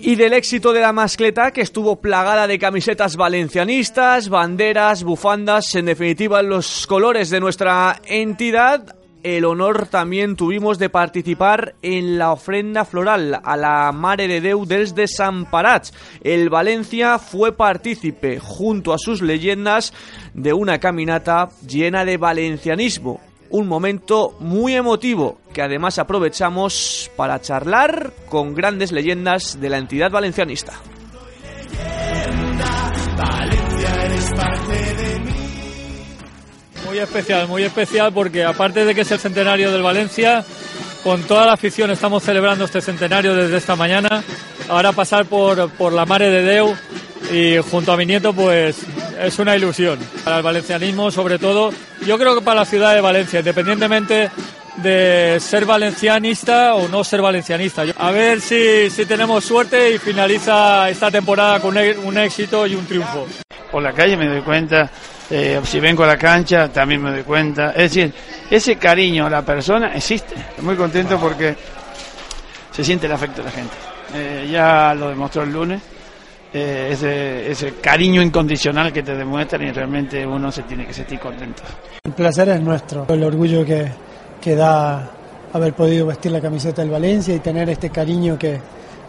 [0.00, 5.86] Y del éxito de la mascleta, que estuvo plagada de camisetas valencianistas, banderas, bufandas, en
[5.86, 12.84] definitiva los colores de nuestra entidad, el honor también tuvimos de participar en la ofrenda
[12.84, 15.92] floral a la Mare de Déu dels Desamparats.
[16.22, 19.92] El Valencia fue partícipe, junto a sus leyendas,
[20.34, 23.20] de una caminata llena de valencianismo.
[23.50, 30.10] Un momento muy emotivo que además aprovechamos para charlar con grandes leyendas de la entidad
[30.10, 30.74] valencianista.
[36.88, 40.42] Muy especial, muy especial porque aparte de que es el centenario del Valencia,
[41.04, 44.22] con toda la afición estamos celebrando este centenario desde esta mañana.
[44.68, 46.74] Ahora pasar por, por la Mare de Deu
[47.30, 48.78] y junto a mi nieto pues
[49.20, 49.98] es una ilusión.
[50.24, 51.72] Para el valencianismo sobre todo,
[52.06, 54.30] yo creo que para la ciudad de Valencia, independientemente
[54.76, 57.82] de ser valencianista o no ser valencianista.
[57.98, 62.86] A ver si, si tenemos suerte y finaliza esta temporada con un- éxito y un
[62.86, 63.26] triunfo.
[63.70, 64.88] por la calle me doy cuenta,
[65.30, 67.70] eh, si vengo a la cancha también me doy cuenta.
[67.70, 68.12] Es decir,
[68.50, 70.34] ese cariño a la persona existe.
[70.34, 71.54] Estoy muy contento porque
[72.70, 73.74] se siente el afecto de la gente.
[74.14, 75.82] Eh, ya lo demostró el lunes,
[76.52, 81.18] eh, ese, ese cariño incondicional que te demuestran y realmente uno se tiene que sentir
[81.18, 81.62] contento.
[82.04, 83.86] El placer es nuestro, el orgullo que,
[84.40, 85.10] que da
[85.52, 88.58] haber podido vestir la camiseta del Valencia y tener este cariño que,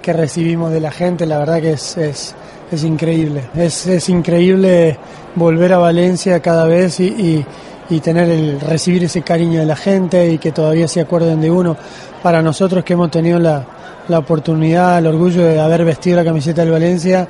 [0.02, 2.36] que recibimos de la gente, la verdad que es, es,
[2.72, 3.44] es increíble.
[3.56, 4.98] Es, es increíble
[5.36, 7.46] volver a Valencia cada vez y,
[7.90, 11.52] y, tener el recibir ese cariño de la gente y que todavía se acuerden de
[11.52, 11.76] uno.
[12.22, 13.66] Para nosotros que hemos tenido la,
[14.08, 17.28] la oportunidad, el orgullo de haber vestido la camiseta del Valencia,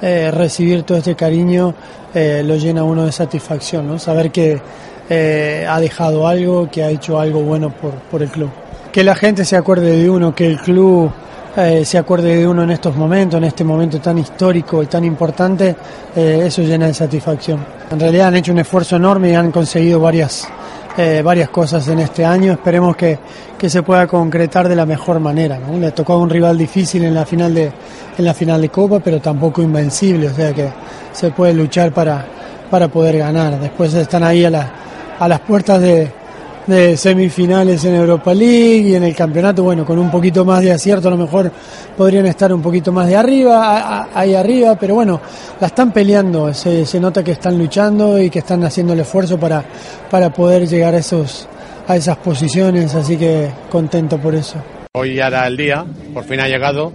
[0.00, 1.74] eh, recibir todo este cariño
[2.12, 3.98] eh, lo llena uno de satisfacción, ¿no?
[3.98, 4.60] Saber que
[5.08, 8.50] eh, ha dejado algo, que ha hecho algo bueno por, por el club.
[8.90, 11.10] Que la gente se acuerde de uno, que el club
[11.56, 15.04] eh, se acuerde de uno en estos momentos, en este momento tan histórico y tan
[15.04, 15.76] importante,
[16.16, 17.58] eh, eso llena de satisfacción.
[17.90, 20.48] En realidad han hecho un esfuerzo enorme y han conseguido varias,
[20.96, 22.52] eh, varias cosas en este año.
[22.52, 23.18] Esperemos que,
[23.58, 25.58] que se pueda concretar de la mejor manera.
[25.58, 25.76] ¿no?
[25.78, 27.70] Le tocó a un rival difícil en la final de,
[28.16, 30.68] en la final de Copa, pero tampoco invencible, o sea que
[31.12, 32.24] se puede luchar para,
[32.70, 33.60] para poder ganar.
[33.60, 34.72] Después están ahí a, la-
[35.18, 36.10] a las puertas de,
[36.66, 40.72] de semifinales en Europa League y en el campeonato, bueno, con un poquito más de
[40.72, 41.50] acierto a lo mejor
[41.96, 45.20] podrían estar un poquito más de arriba, ahí arriba, pero bueno,
[45.60, 49.38] la están peleando, se, se nota que están luchando y que están haciendo el esfuerzo
[49.38, 49.64] para,
[50.10, 51.48] para poder llegar a, esos,
[51.86, 54.56] a esas posiciones, así que contento por eso.
[54.94, 55.84] Hoy ya era el día,
[56.14, 56.92] por fin ha llegado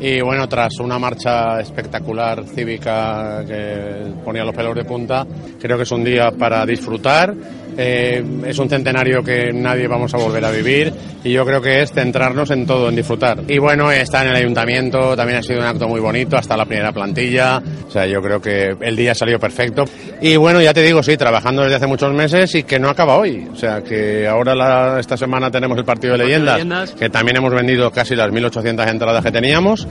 [0.00, 5.26] y bueno, tras una marcha espectacular cívica que ponía los pelos de punta,
[5.60, 7.34] creo que es un día para disfrutar
[7.82, 10.92] eh, es un centenario que nadie vamos a volver a vivir
[11.24, 13.42] y yo creo que es centrarnos en todo, en disfrutar.
[13.48, 16.66] Y bueno, está en el ayuntamiento, también ha sido un acto muy bonito, hasta la
[16.66, 19.84] primera plantilla, o sea, yo creo que el día ha salido perfecto.
[20.20, 23.16] Y bueno, ya te digo, sí, trabajando desde hace muchos meses y que no acaba
[23.16, 27.54] hoy, o sea, que ahora esta semana tenemos el partido de leyendas, que también hemos
[27.54, 29.88] vendido casi las 1.800 entradas que teníamos.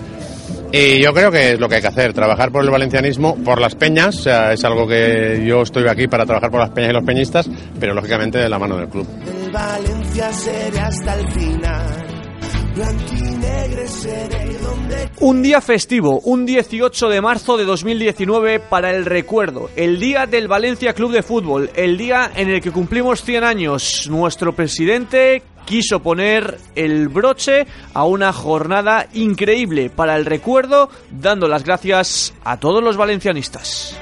[0.72, 3.60] Y yo creo que es lo que hay que hacer, trabajar por el valencianismo, por
[3.60, 7.04] las peñas, es algo que yo estoy aquí para trabajar por las peñas y los
[7.04, 7.50] peñistas,
[7.80, 9.08] pero lógicamente de la mano del club.
[15.22, 20.48] Un día festivo, un 18 de marzo de 2019 para el recuerdo, el día del
[20.48, 24.08] Valencia Club de Fútbol, el día en el que cumplimos 100 años.
[24.10, 31.64] Nuestro presidente quiso poner el broche a una jornada increíble para el recuerdo, dando las
[31.64, 33.98] gracias a todos los valencianistas.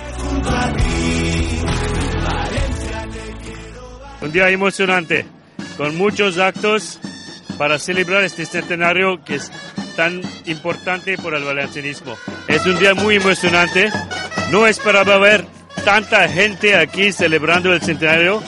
[4.22, 5.26] Un día emocionante,
[5.78, 7.00] con muchos actos
[7.58, 9.52] para celebrar este centenario que es
[9.98, 12.16] tan importante por el valencianismo.
[12.48, 13.92] Es un día muy emocionante,
[14.52, 15.44] no esperaba ver
[15.84, 18.42] tanta gente aquí celebrando el centenario.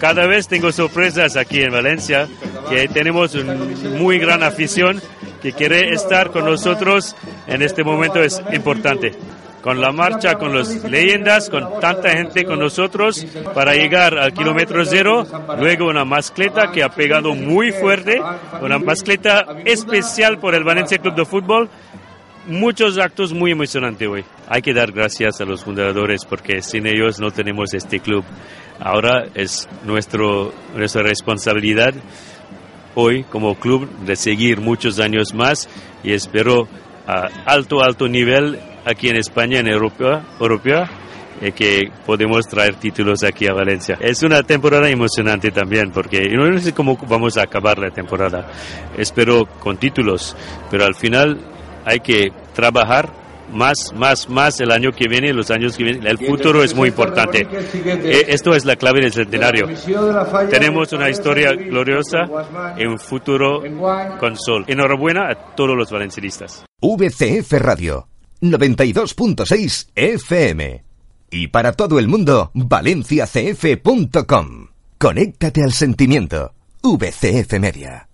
[0.00, 2.26] Cada vez tengo sorpresas aquí en Valencia
[2.70, 5.00] que tenemos una muy gran afición
[5.42, 7.14] que quiere estar con nosotros
[7.46, 9.12] en este momento es importante.
[9.64, 14.84] Con la marcha, con las leyendas, con tanta gente con nosotros para llegar al kilómetro
[14.84, 15.26] cero,
[15.58, 18.20] luego una mascleta que ha pegado muy fuerte,
[18.60, 21.70] una mascleta especial por el Valencia Club de Fútbol,
[22.46, 24.22] muchos actos muy emocionantes hoy.
[24.50, 28.22] Hay que dar gracias a los fundadores porque sin ellos no tenemos este club.
[28.78, 31.94] Ahora es nuestro, nuestra responsabilidad
[32.94, 35.70] hoy como club de seguir muchos años más
[36.02, 36.68] y espero
[37.06, 40.88] a alto, alto nivel aquí en España, en Europa, Europa
[41.40, 43.98] y que podemos traer títulos aquí a Valencia.
[44.00, 48.50] Es una temporada emocionante también porque no sé cómo vamos a acabar la temporada.
[48.96, 50.36] Espero con títulos,
[50.70, 51.38] pero al final
[51.84, 56.06] hay que trabajar más, más, más el año que viene, los años que vienen.
[56.06, 57.46] El futuro es muy importante.
[57.50, 59.68] Eh, esto es la clave del centenario.
[60.48, 62.20] Tenemos una historia gloriosa
[62.78, 63.62] y un futuro
[64.18, 64.64] con sol.
[64.66, 66.64] Enhorabuena a todos los valencianistas.
[66.80, 68.13] VCF Radio
[68.52, 70.84] 92.6 FM.
[71.30, 74.68] Y para todo el mundo, valenciacf.com.
[74.98, 76.52] Conéctate al sentimiento.
[76.82, 78.08] VCF Media.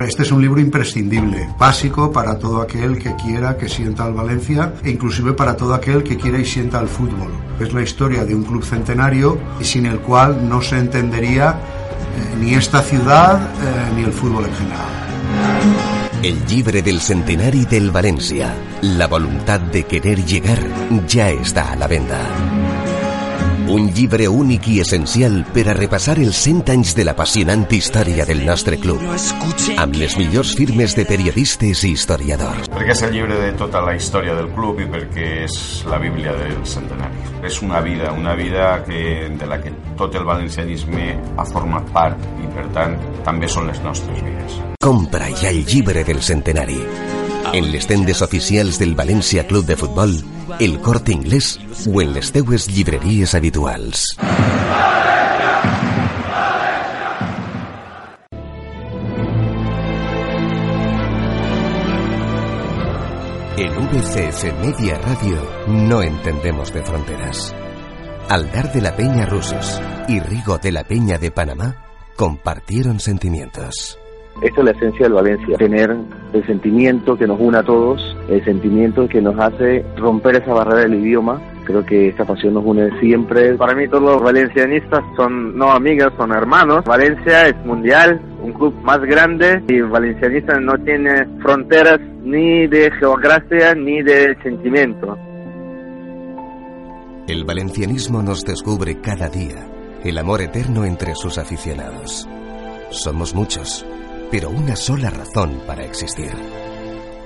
[0.00, 4.74] Este es un libro imprescindible, básico para todo aquel que quiera que sienta al Valencia
[4.84, 7.32] e inclusive para todo aquel que quiera y sienta al fútbol.
[7.60, 12.54] Es la historia de un club centenario sin el cual no se entendería eh, ni
[12.54, 15.95] esta ciudad eh, ni el fútbol en general.
[16.22, 18.54] El libre del centenari del Valencia.
[18.80, 20.58] La voluntad de querer llegar
[21.06, 22.55] ya está a la venda.
[23.66, 28.44] Un llibre únic i essencial per a repassar els 100 anys de l'apassionant història del
[28.46, 29.02] nostre club,
[29.82, 32.70] amb les millors firmes de periodistes i historiadors.
[32.70, 35.58] Perquè és el llibre de tota la història del club i perquè és
[35.90, 37.18] la bíblia del centenari.
[37.42, 39.02] És una vida, una vida que,
[39.34, 42.94] de la que tot el valencianisme ha format part i, per tant,
[43.26, 44.62] també són les nostres vides.
[44.78, 47.15] Compra ja el llibre del centenari.
[47.52, 50.18] En les tendes oficials del València Club de Futbol
[50.58, 51.58] el Corte Inglés
[51.92, 54.16] o en les teues llibreries habituals.
[63.56, 67.54] En VCF Media Radio no entendemos de fronteras.
[68.28, 71.84] Aldar de la Peña Rusos y Rigo de la Peña de Panamá
[72.16, 73.98] compartieron sentimientos.
[74.42, 75.96] Esta es la esencia del Valencia, tener
[76.34, 80.80] el sentimiento que nos une a todos, el sentimiento que nos hace romper esa barrera
[80.82, 81.40] del idioma.
[81.64, 83.54] Creo que esta pasión nos une siempre.
[83.54, 86.84] Para mí todos los valencianistas son no amigas, son hermanos.
[86.84, 92.90] Valencia es mundial, un club más grande y el valencianista no tiene fronteras ni de
[93.00, 95.16] geografía ni de sentimiento.
[97.26, 99.66] El valencianismo nos descubre cada día
[100.04, 102.28] el amor eterno entre sus aficionados.
[102.90, 103.84] Somos muchos
[104.30, 106.32] pero una sola razón para existir.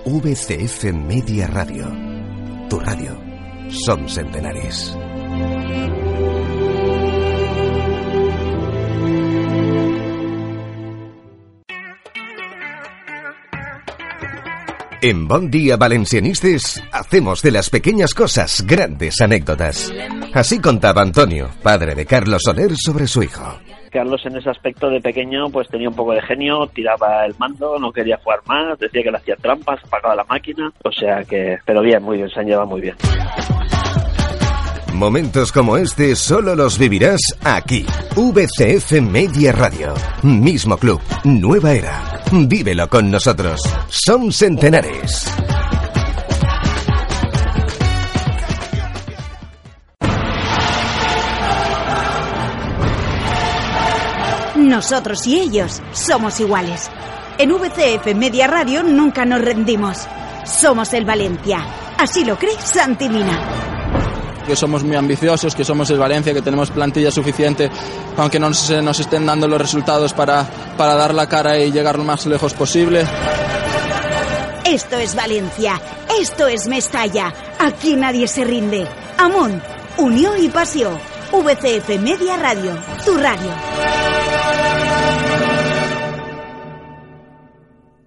[0.04, 1.86] VCF Media Radio.
[2.68, 3.16] Tu radio.
[3.68, 4.96] Son centenares.
[15.02, 19.90] En Bon Día Valencianistes hacemos de las pequeñas cosas grandes anécdotas.
[20.34, 23.58] Así contaba Antonio, padre de Carlos Soler, sobre su hijo.
[23.90, 27.78] Carlos en ese aspecto de pequeño pues tenía un poco de genio, tiraba el mando,
[27.78, 31.58] no quería jugar más, decía que le hacía trampas, apagaba la máquina, o sea que,
[31.64, 32.96] pero bien, muy bien, se han llevado muy bien.
[34.94, 37.86] Momentos como este solo los vivirás aquí.
[38.16, 39.94] VCF Media Radio.
[40.22, 42.22] Mismo club, nueva era.
[42.30, 43.62] Vívelo con nosotros.
[43.88, 45.26] Son centenares.
[54.80, 56.90] Nosotros y ellos somos iguales.
[57.36, 59.98] En VCF Media Radio nunca nos rendimos.
[60.46, 61.58] Somos el Valencia.
[61.98, 63.38] Así lo cree Santi Mina.
[64.46, 67.70] que somos muy ambiciosos, que somos el Valencia, que tenemos plantilla suficiente,
[68.16, 71.98] aunque no se nos estén dando los resultados para, para dar la cara y llegar
[71.98, 73.04] lo más lejos posible.
[74.64, 75.78] Esto es Valencia.
[76.18, 77.34] Esto es Mestalla.
[77.58, 78.88] Aquí nadie se rinde.
[79.18, 79.62] Amón,
[79.98, 80.98] unión y pasión.
[81.32, 82.72] VCF Media Radio.
[83.04, 84.29] Tu radio.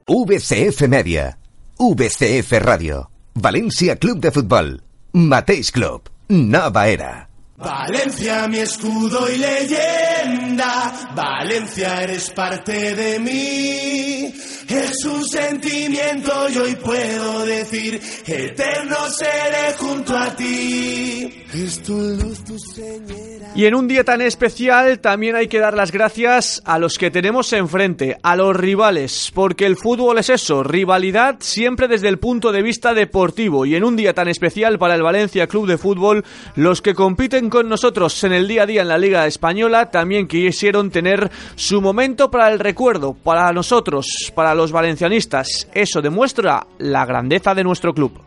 [0.06, 1.38] VCF Media.
[1.80, 3.10] VCF Radio.
[3.36, 4.84] Valencia Club de Fútbol.
[5.14, 6.10] Mateix Club.
[6.28, 7.33] Nova Era.
[7.64, 11.11] Valencia, mi escudo y leyenda.
[11.16, 14.34] Valencia, eres parte de mí.
[14.68, 21.43] Es un sentimiento y hoy puedo decir, eterno seré junto a ti.
[21.53, 23.51] Es tu luz, tu señera.
[23.55, 27.11] Y en un día tan especial también hay que dar las gracias a los que
[27.11, 32.51] tenemos enfrente, a los rivales, porque el fútbol es eso, rivalidad siempre desde el punto
[32.51, 33.68] de vista deportivo.
[33.68, 37.51] Y en un día tan especial para el Valencia Club de Fútbol, los que compiten
[37.54, 41.82] con nosotros en el día a día en la Liga Española también quisieron tener su
[41.82, 45.68] momento para el recuerdo, para nosotros, para los valencianistas.
[45.72, 48.20] Eso demuestra la grandeza de nuestro club.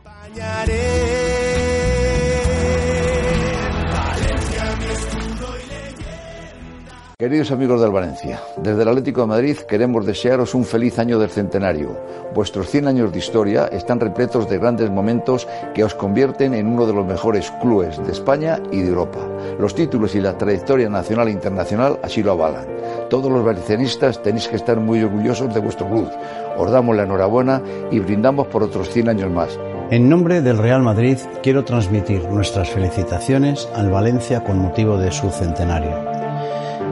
[7.19, 11.31] Queridos amigos del Valencia, desde el Atlético de Madrid queremos desearos un feliz año del
[11.31, 11.99] centenario.
[12.35, 16.85] Vuestros 100 años de historia están repletos de grandes momentos que os convierten en uno
[16.85, 19.21] de los mejores clubes de España y de Europa.
[19.59, 22.67] Los títulos y la trayectoria nacional e internacional así lo avalan.
[23.09, 26.11] Todos los valencianistas tenéis que estar muy orgullosos de vuestro club.
[26.59, 29.59] Os damos la enhorabuena y brindamos por otros 100 años más.
[29.89, 35.31] En nombre del Real Madrid quiero transmitir nuestras felicitaciones al Valencia con motivo de su
[35.31, 36.16] centenario.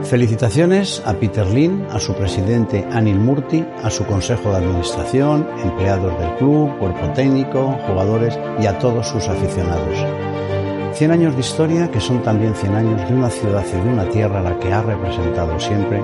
[0.03, 6.17] Felicitaciones a Peter Lin, a su presidente Anil Murti, a su consejo de administración, empleados
[6.19, 9.97] del club, cuerpo técnico, jugadores y a todos sus aficionados.
[10.93, 14.07] 100 años de historia que son también 100 años de una ciudad y de una
[14.09, 16.01] tierra a la que ha representado siempre,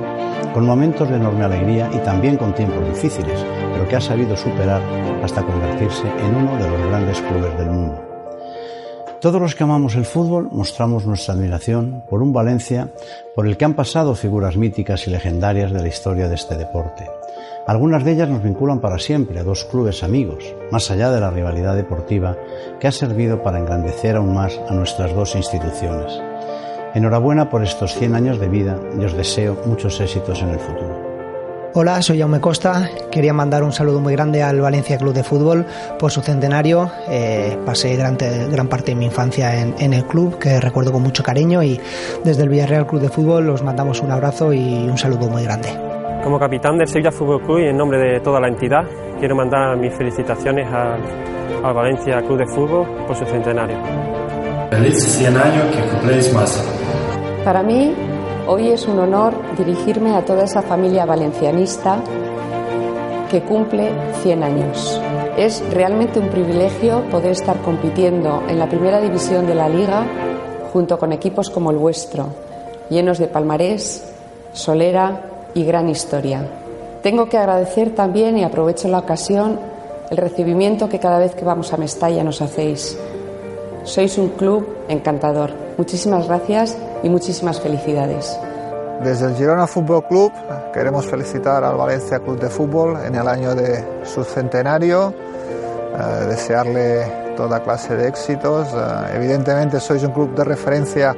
[0.54, 4.82] con momentos de enorme alegría y también con tiempos difíciles, pero que ha sabido superar
[5.24, 8.11] hasta convertirse en uno de los grandes clubes del mundo.
[9.22, 12.90] Todos los que amamos el fútbol mostramos nuestra admiración por un Valencia
[13.36, 17.08] por el que han pasado figuras míticas y legendarias de la historia de este deporte.
[17.68, 21.30] Algunas de ellas nos vinculan para siempre a dos clubes amigos, más allá de la
[21.30, 22.36] rivalidad deportiva
[22.80, 26.20] que ha servido para engrandecer aún más a nuestras dos instituciones.
[26.96, 31.11] Enhorabuena por estos 100 años de vida y os deseo muchos éxitos en el futuro.
[31.74, 32.90] Hola, soy Jaume Costa.
[33.10, 35.66] Quería mandar un saludo muy grande al Valencia Club de Fútbol
[35.98, 36.92] por su centenario.
[37.08, 41.02] Eh, pasé gran, gran, parte de mi infancia en, en, el club, que recuerdo con
[41.02, 41.80] mucho cariño, y
[42.26, 45.70] desde el Villarreal Club de Fútbol os mandamos un abrazo y un saludo muy grande.
[46.22, 48.84] Como capitán del Sevilla Fútbol Club y en nombre de toda la entidad,
[49.18, 51.00] quiero mandar mis felicitaciones al,
[51.64, 53.78] al Valencia Club de Fútbol por su centenario.
[54.70, 56.62] Feliz 100 años que cumpléis más.
[57.46, 57.96] Para mí,
[58.48, 62.00] Hoy es un honor dirigirme a toda esa familia valencianista
[63.30, 63.92] que cumple
[64.24, 65.00] 100 años.
[65.38, 70.06] Es realmente un privilegio poder estar compitiendo en la primera división de la liga
[70.74, 72.30] junto con equipos como el vuestro,
[72.90, 74.12] llenos de palmarés,
[74.54, 75.22] solera
[75.54, 76.44] y gran historia.
[77.04, 79.60] Tengo que agradecer también, y aprovecho la ocasión,
[80.10, 82.98] el recibimiento que cada vez que vamos a Mestalla nos hacéis.
[83.84, 85.52] Sois un club encantador.
[85.78, 88.38] Muchísimas gracias y muchísimas felicidades.
[89.04, 90.32] Desde el Girona Fútbol Club
[90.74, 97.36] queremos felicitar al Valencia Club de Fútbol en el año de su centenario, eh, desearle
[97.36, 98.68] toda clase de éxitos.
[98.72, 101.16] Eh, evidentemente sois un club de referencia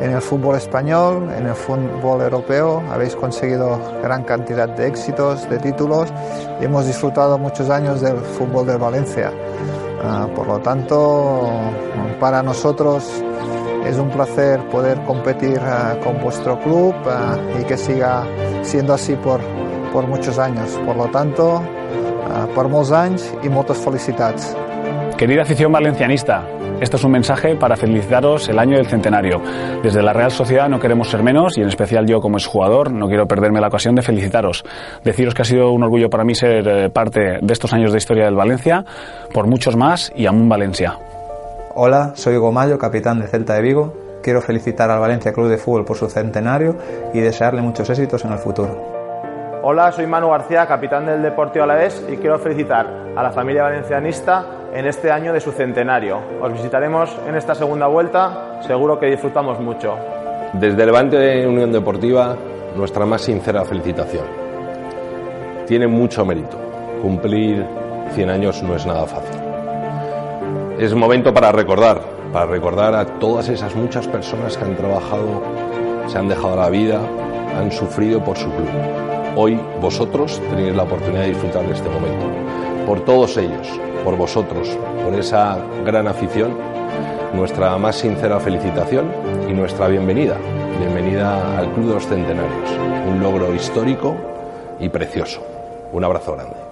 [0.00, 5.58] en el fútbol español, en el fútbol europeo, habéis conseguido gran cantidad de éxitos, de
[5.58, 6.12] títulos
[6.60, 9.32] y hemos disfrutado muchos años del fútbol de Valencia.
[9.32, 11.50] Eh, por lo tanto,
[12.20, 13.02] para nosotros
[13.86, 18.24] es un placer poder competir uh, con vuestro club uh, y que siga
[18.62, 19.40] siendo así por,
[19.92, 20.78] por muchos años.
[20.84, 21.62] Por lo tanto,
[22.54, 24.52] per molts anys i moltes felicitats.
[25.18, 26.44] Querida afición valencianista,
[26.80, 29.40] esto es un mensaje para felicitaros el año del centenario.
[29.82, 33.08] Desde la Real Sociedad no queremos ser menos y en especial yo como exjugador no
[33.08, 34.64] quiero perderme la ocasión de felicitaros.
[35.02, 38.26] Deciros que ha sido un orgullo para mí ser parte de estos años de historia
[38.26, 38.84] del Valencia,
[39.32, 40.98] por muchos más y aún Valencia.
[41.74, 43.92] Hola, soy Hugo Mayo, capitán de Celta de Vigo.
[44.22, 46.76] Quiero felicitar al Valencia Club de Fútbol por su centenario
[47.12, 49.60] y desearle muchos éxitos en el futuro.
[49.62, 54.46] Hola, soy Manu García, capitán del Deportivo Alavés y quiero felicitar a la familia valencianista
[54.72, 56.20] en este año de su centenario.
[56.40, 59.94] Os visitaremos en esta segunda vuelta, seguro que disfrutamos mucho.
[60.54, 62.34] Desde Levante de Unión Deportiva,
[62.76, 64.24] nuestra más sincera felicitación.
[65.66, 66.56] Tiene mucho mérito.
[67.02, 67.64] Cumplir
[68.14, 69.37] 100 años no es nada fácil.
[70.78, 72.00] Es momento para recordar,
[72.32, 75.42] para recordar a todas esas muchas personas que han trabajado,
[76.06, 77.00] se han dejado la vida,
[77.58, 78.68] han sufrido por su club.
[79.34, 82.26] Hoy vosotros tenéis la oportunidad de disfrutar de este momento.
[82.86, 83.66] Por todos ellos,
[84.04, 84.68] por vosotros,
[85.04, 86.56] por esa gran afición,
[87.34, 89.10] nuestra más sincera felicitación
[89.50, 90.36] y nuestra bienvenida.
[90.78, 92.70] Bienvenida al Club de los Centenarios,
[93.10, 94.14] un logro histórico
[94.78, 95.44] y precioso.
[95.92, 96.67] Un abrazo grande.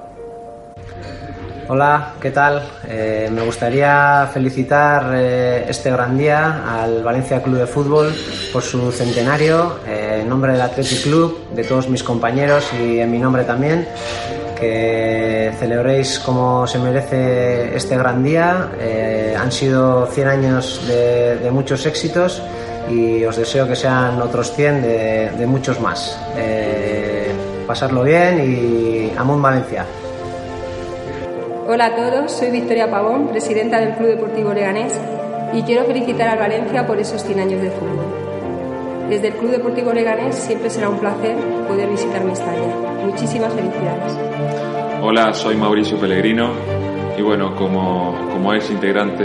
[1.68, 2.62] Hola, ¿qué tal?
[2.86, 8.14] Eh, me gustaría felicitar eh, este gran día al Valencia Club de Fútbol
[8.52, 13.10] por su centenario, eh, en nombre del Athletic Club, de todos mis compañeros y en
[13.10, 13.88] mi nombre también,
[14.56, 18.70] que celebréis como se merece este gran día.
[19.36, 22.42] han sido 100 años de, muchos éxitos
[22.88, 26.16] y os deseo que sean otros 100 de, de muchos más.
[27.66, 29.84] pasarlo bien y Amón Valencia.
[31.68, 34.96] Hola a todos, soy Victoria Pavón, presidenta del Club Deportivo Leganés
[35.52, 39.08] y quiero felicitar al Valencia por esos 100 años de fútbol.
[39.08, 41.34] Desde el Club Deportivo Leganés siempre será un placer
[41.66, 42.68] poder visitar Mestalla.
[43.04, 44.16] Muchísimas felicidades.
[45.02, 46.52] Hola, soy Mauricio Pellegrino
[47.18, 49.24] y bueno, como, como ex integrante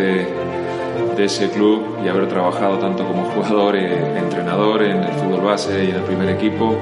[1.15, 5.85] de ese club y haber trabajado tanto como jugador e entrenador en el fútbol base
[5.85, 6.75] y en el primer equipo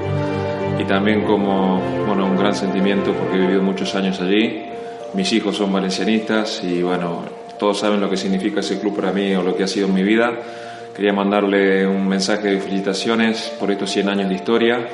[0.78, 4.69] y también como bueno, un gran sentimiento porque he vivido muchos años allí
[5.14, 7.24] mis hijos son valencianistas y bueno,
[7.58, 10.02] todos saben lo que significa ese club para mí o lo que ha sido mi
[10.02, 10.32] vida.
[10.94, 14.88] Quería mandarle un mensaje de felicitaciones por estos 100 años de historia.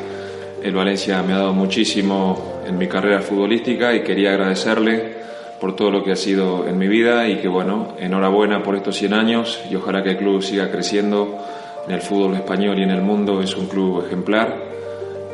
[0.63, 5.17] El Valencia me ha dado muchísimo en mi carrera futbolística y quería agradecerle
[5.61, 8.97] por todo lo que ha sido en mi vida y que bueno, enhorabuena por estos
[8.97, 11.39] 100 años y ojalá que el club siga creciendo
[11.87, 13.41] en el fútbol español y en el mundo.
[13.43, 14.57] Es un club ejemplar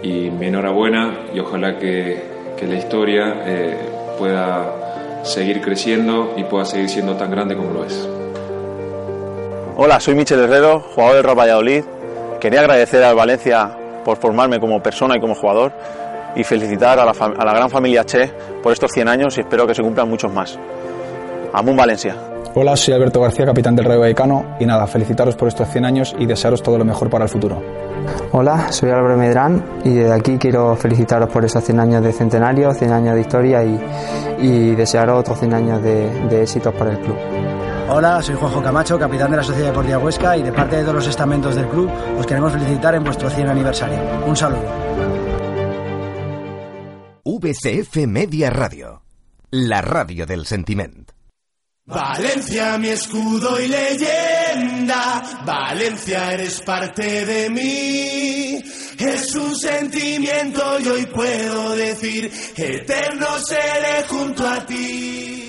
[0.02, 2.22] y mi enhorabuena y ojalá que,
[2.56, 3.91] que la historia eh,
[4.22, 8.08] pueda seguir creciendo y pueda seguir siendo tan grande como lo es.
[9.76, 11.84] Hola, soy Michel Herrero, jugador del Real Valladolid.
[12.40, 15.72] Quería agradecer al Valencia por formarme como persona y como jugador
[16.36, 18.30] y felicitar a la, gran familia Che
[18.62, 20.56] por estos 100 años y espero que se cumplan muchos más.
[21.52, 22.14] Amun Valencia.
[22.54, 26.14] Hola, soy Alberto García, capitán del Rayo Vallecano y nada, felicitaros por estos 100 años
[26.18, 27.62] y desearos todo lo mejor para el futuro.
[28.32, 32.74] Hola, soy Álvaro Medrán y desde aquí quiero felicitaros por esos 100 años de centenario,
[32.74, 33.80] 100 años de historia y,
[34.40, 37.16] y desearos otros 100 años de, de éxitos para el club.
[37.88, 40.96] Hola, soy Juanjo Camacho, capitán de la Sociedad Deportiva Huesca y de parte de todos
[40.96, 43.98] los estamentos del club os queremos felicitar en vuestro 100 aniversario.
[44.26, 44.60] Un saludo.
[47.24, 49.02] VCF Media Radio,
[49.50, 51.12] la radio del sentiment.
[51.84, 55.42] Valencia, mi escudo y leyenda.
[55.44, 58.62] Valencia, eres parte de mí.
[58.98, 65.41] Es un sentimiento y hoy puedo decir, eterno seré junto a ti.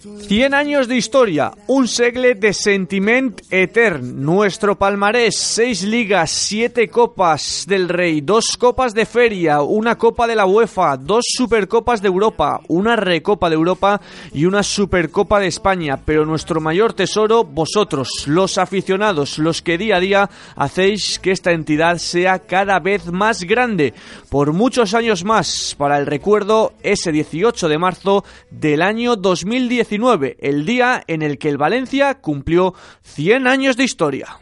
[0.00, 4.22] 100 años de historia, un segle de sentiment etern.
[4.22, 10.36] Nuestro palmarés, 6 ligas, 7 copas del Rey, 2 copas de feria, una copa de
[10.36, 14.00] la UEFA, 2 supercopas de Europa, una recopa de Europa
[14.32, 16.00] y una supercopa de España.
[16.04, 21.50] Pero nuestro mayor tesoro, vosotros, los aficionados, los que día a día hacéis que esta
[21.50, 23.94] entidad sea cada vez más grande.
[24.28, 29.16] Por muchos años más, para el recuerdo, ese 18 de marzo del año
[29.88, 34.38] 2019 el día en el que el Valencia cumplió 100 años de historia.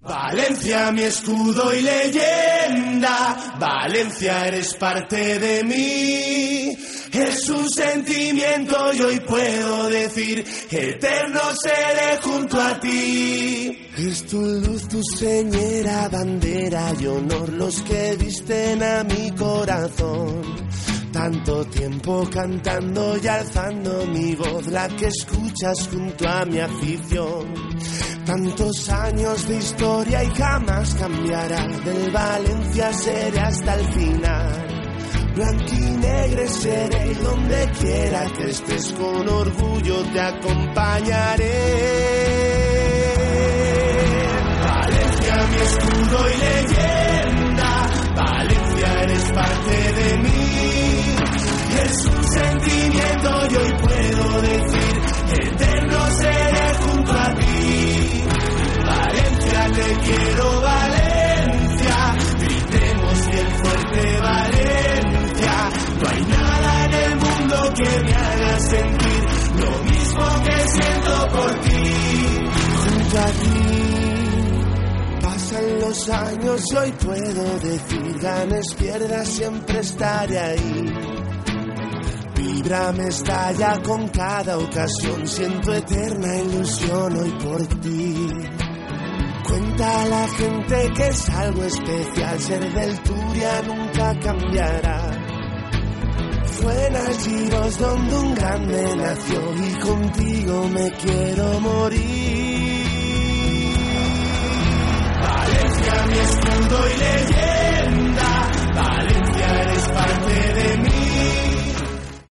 [0.00, 3.56] Valencia, mi escudo y leyenda.
[3.58, 6.78] Valencia, eres parte de mí.
[7.12, 13.88] Es un sentimiento y hoy puedo decir, eterno seré junto a ti.
[13.96, 20.65] Es tu luz, tu señera, bandera y honor los que visten a mi corazón.
[21.16, 27.54] Tanto tiempo cantando y alzando mi voz, la que escuchas junto a mi afición.
[28.26, 31.66] Tantos años de historia y jamás cambiará.
[31.86, 34.66] Del Valencia seré hasta el final.
[35.34, 41.54] Blanquinegre seré y donde quiera que estés con orgullo te acompañaré.
[44.60, 47.90] Valencia, mi escudo y leyenda.
[48.14, 50.35] Valencia, eres parte de mí.
[51.86, 54.94] Es un sentimiento y hoy puedo decir,
[55.40, 58.24] eterno seré junto a ti.
[58.84, 62.16] Valencia, te quiero, Valencia.
[62.40, 65.70] Gritemos bien fuerte, Valencia.
[66.02, 69.22] No hay nada en el mundo que me haga sentir
[69.60, 71.82] lo mismo que siento por ti.
[72.82, 73.62] Junto a ti.
[75.22, 81.35] Pasan los años hoy puedo decir, ganes, pierdas, siempre estaré ahí
[82.36, 88.28] vibra me estalla con cada ocasión, siento eterna ilusión hoy por ti.
[89.48, 95.26] Cuenta a la gente que es algo especial, ser del Turia nunca cambiará.
[96.44, 102.86] Fue en donde un grande nació y contigo me quiero morir.
[105.20, 107.55] Valencia mi escudo y leyenda.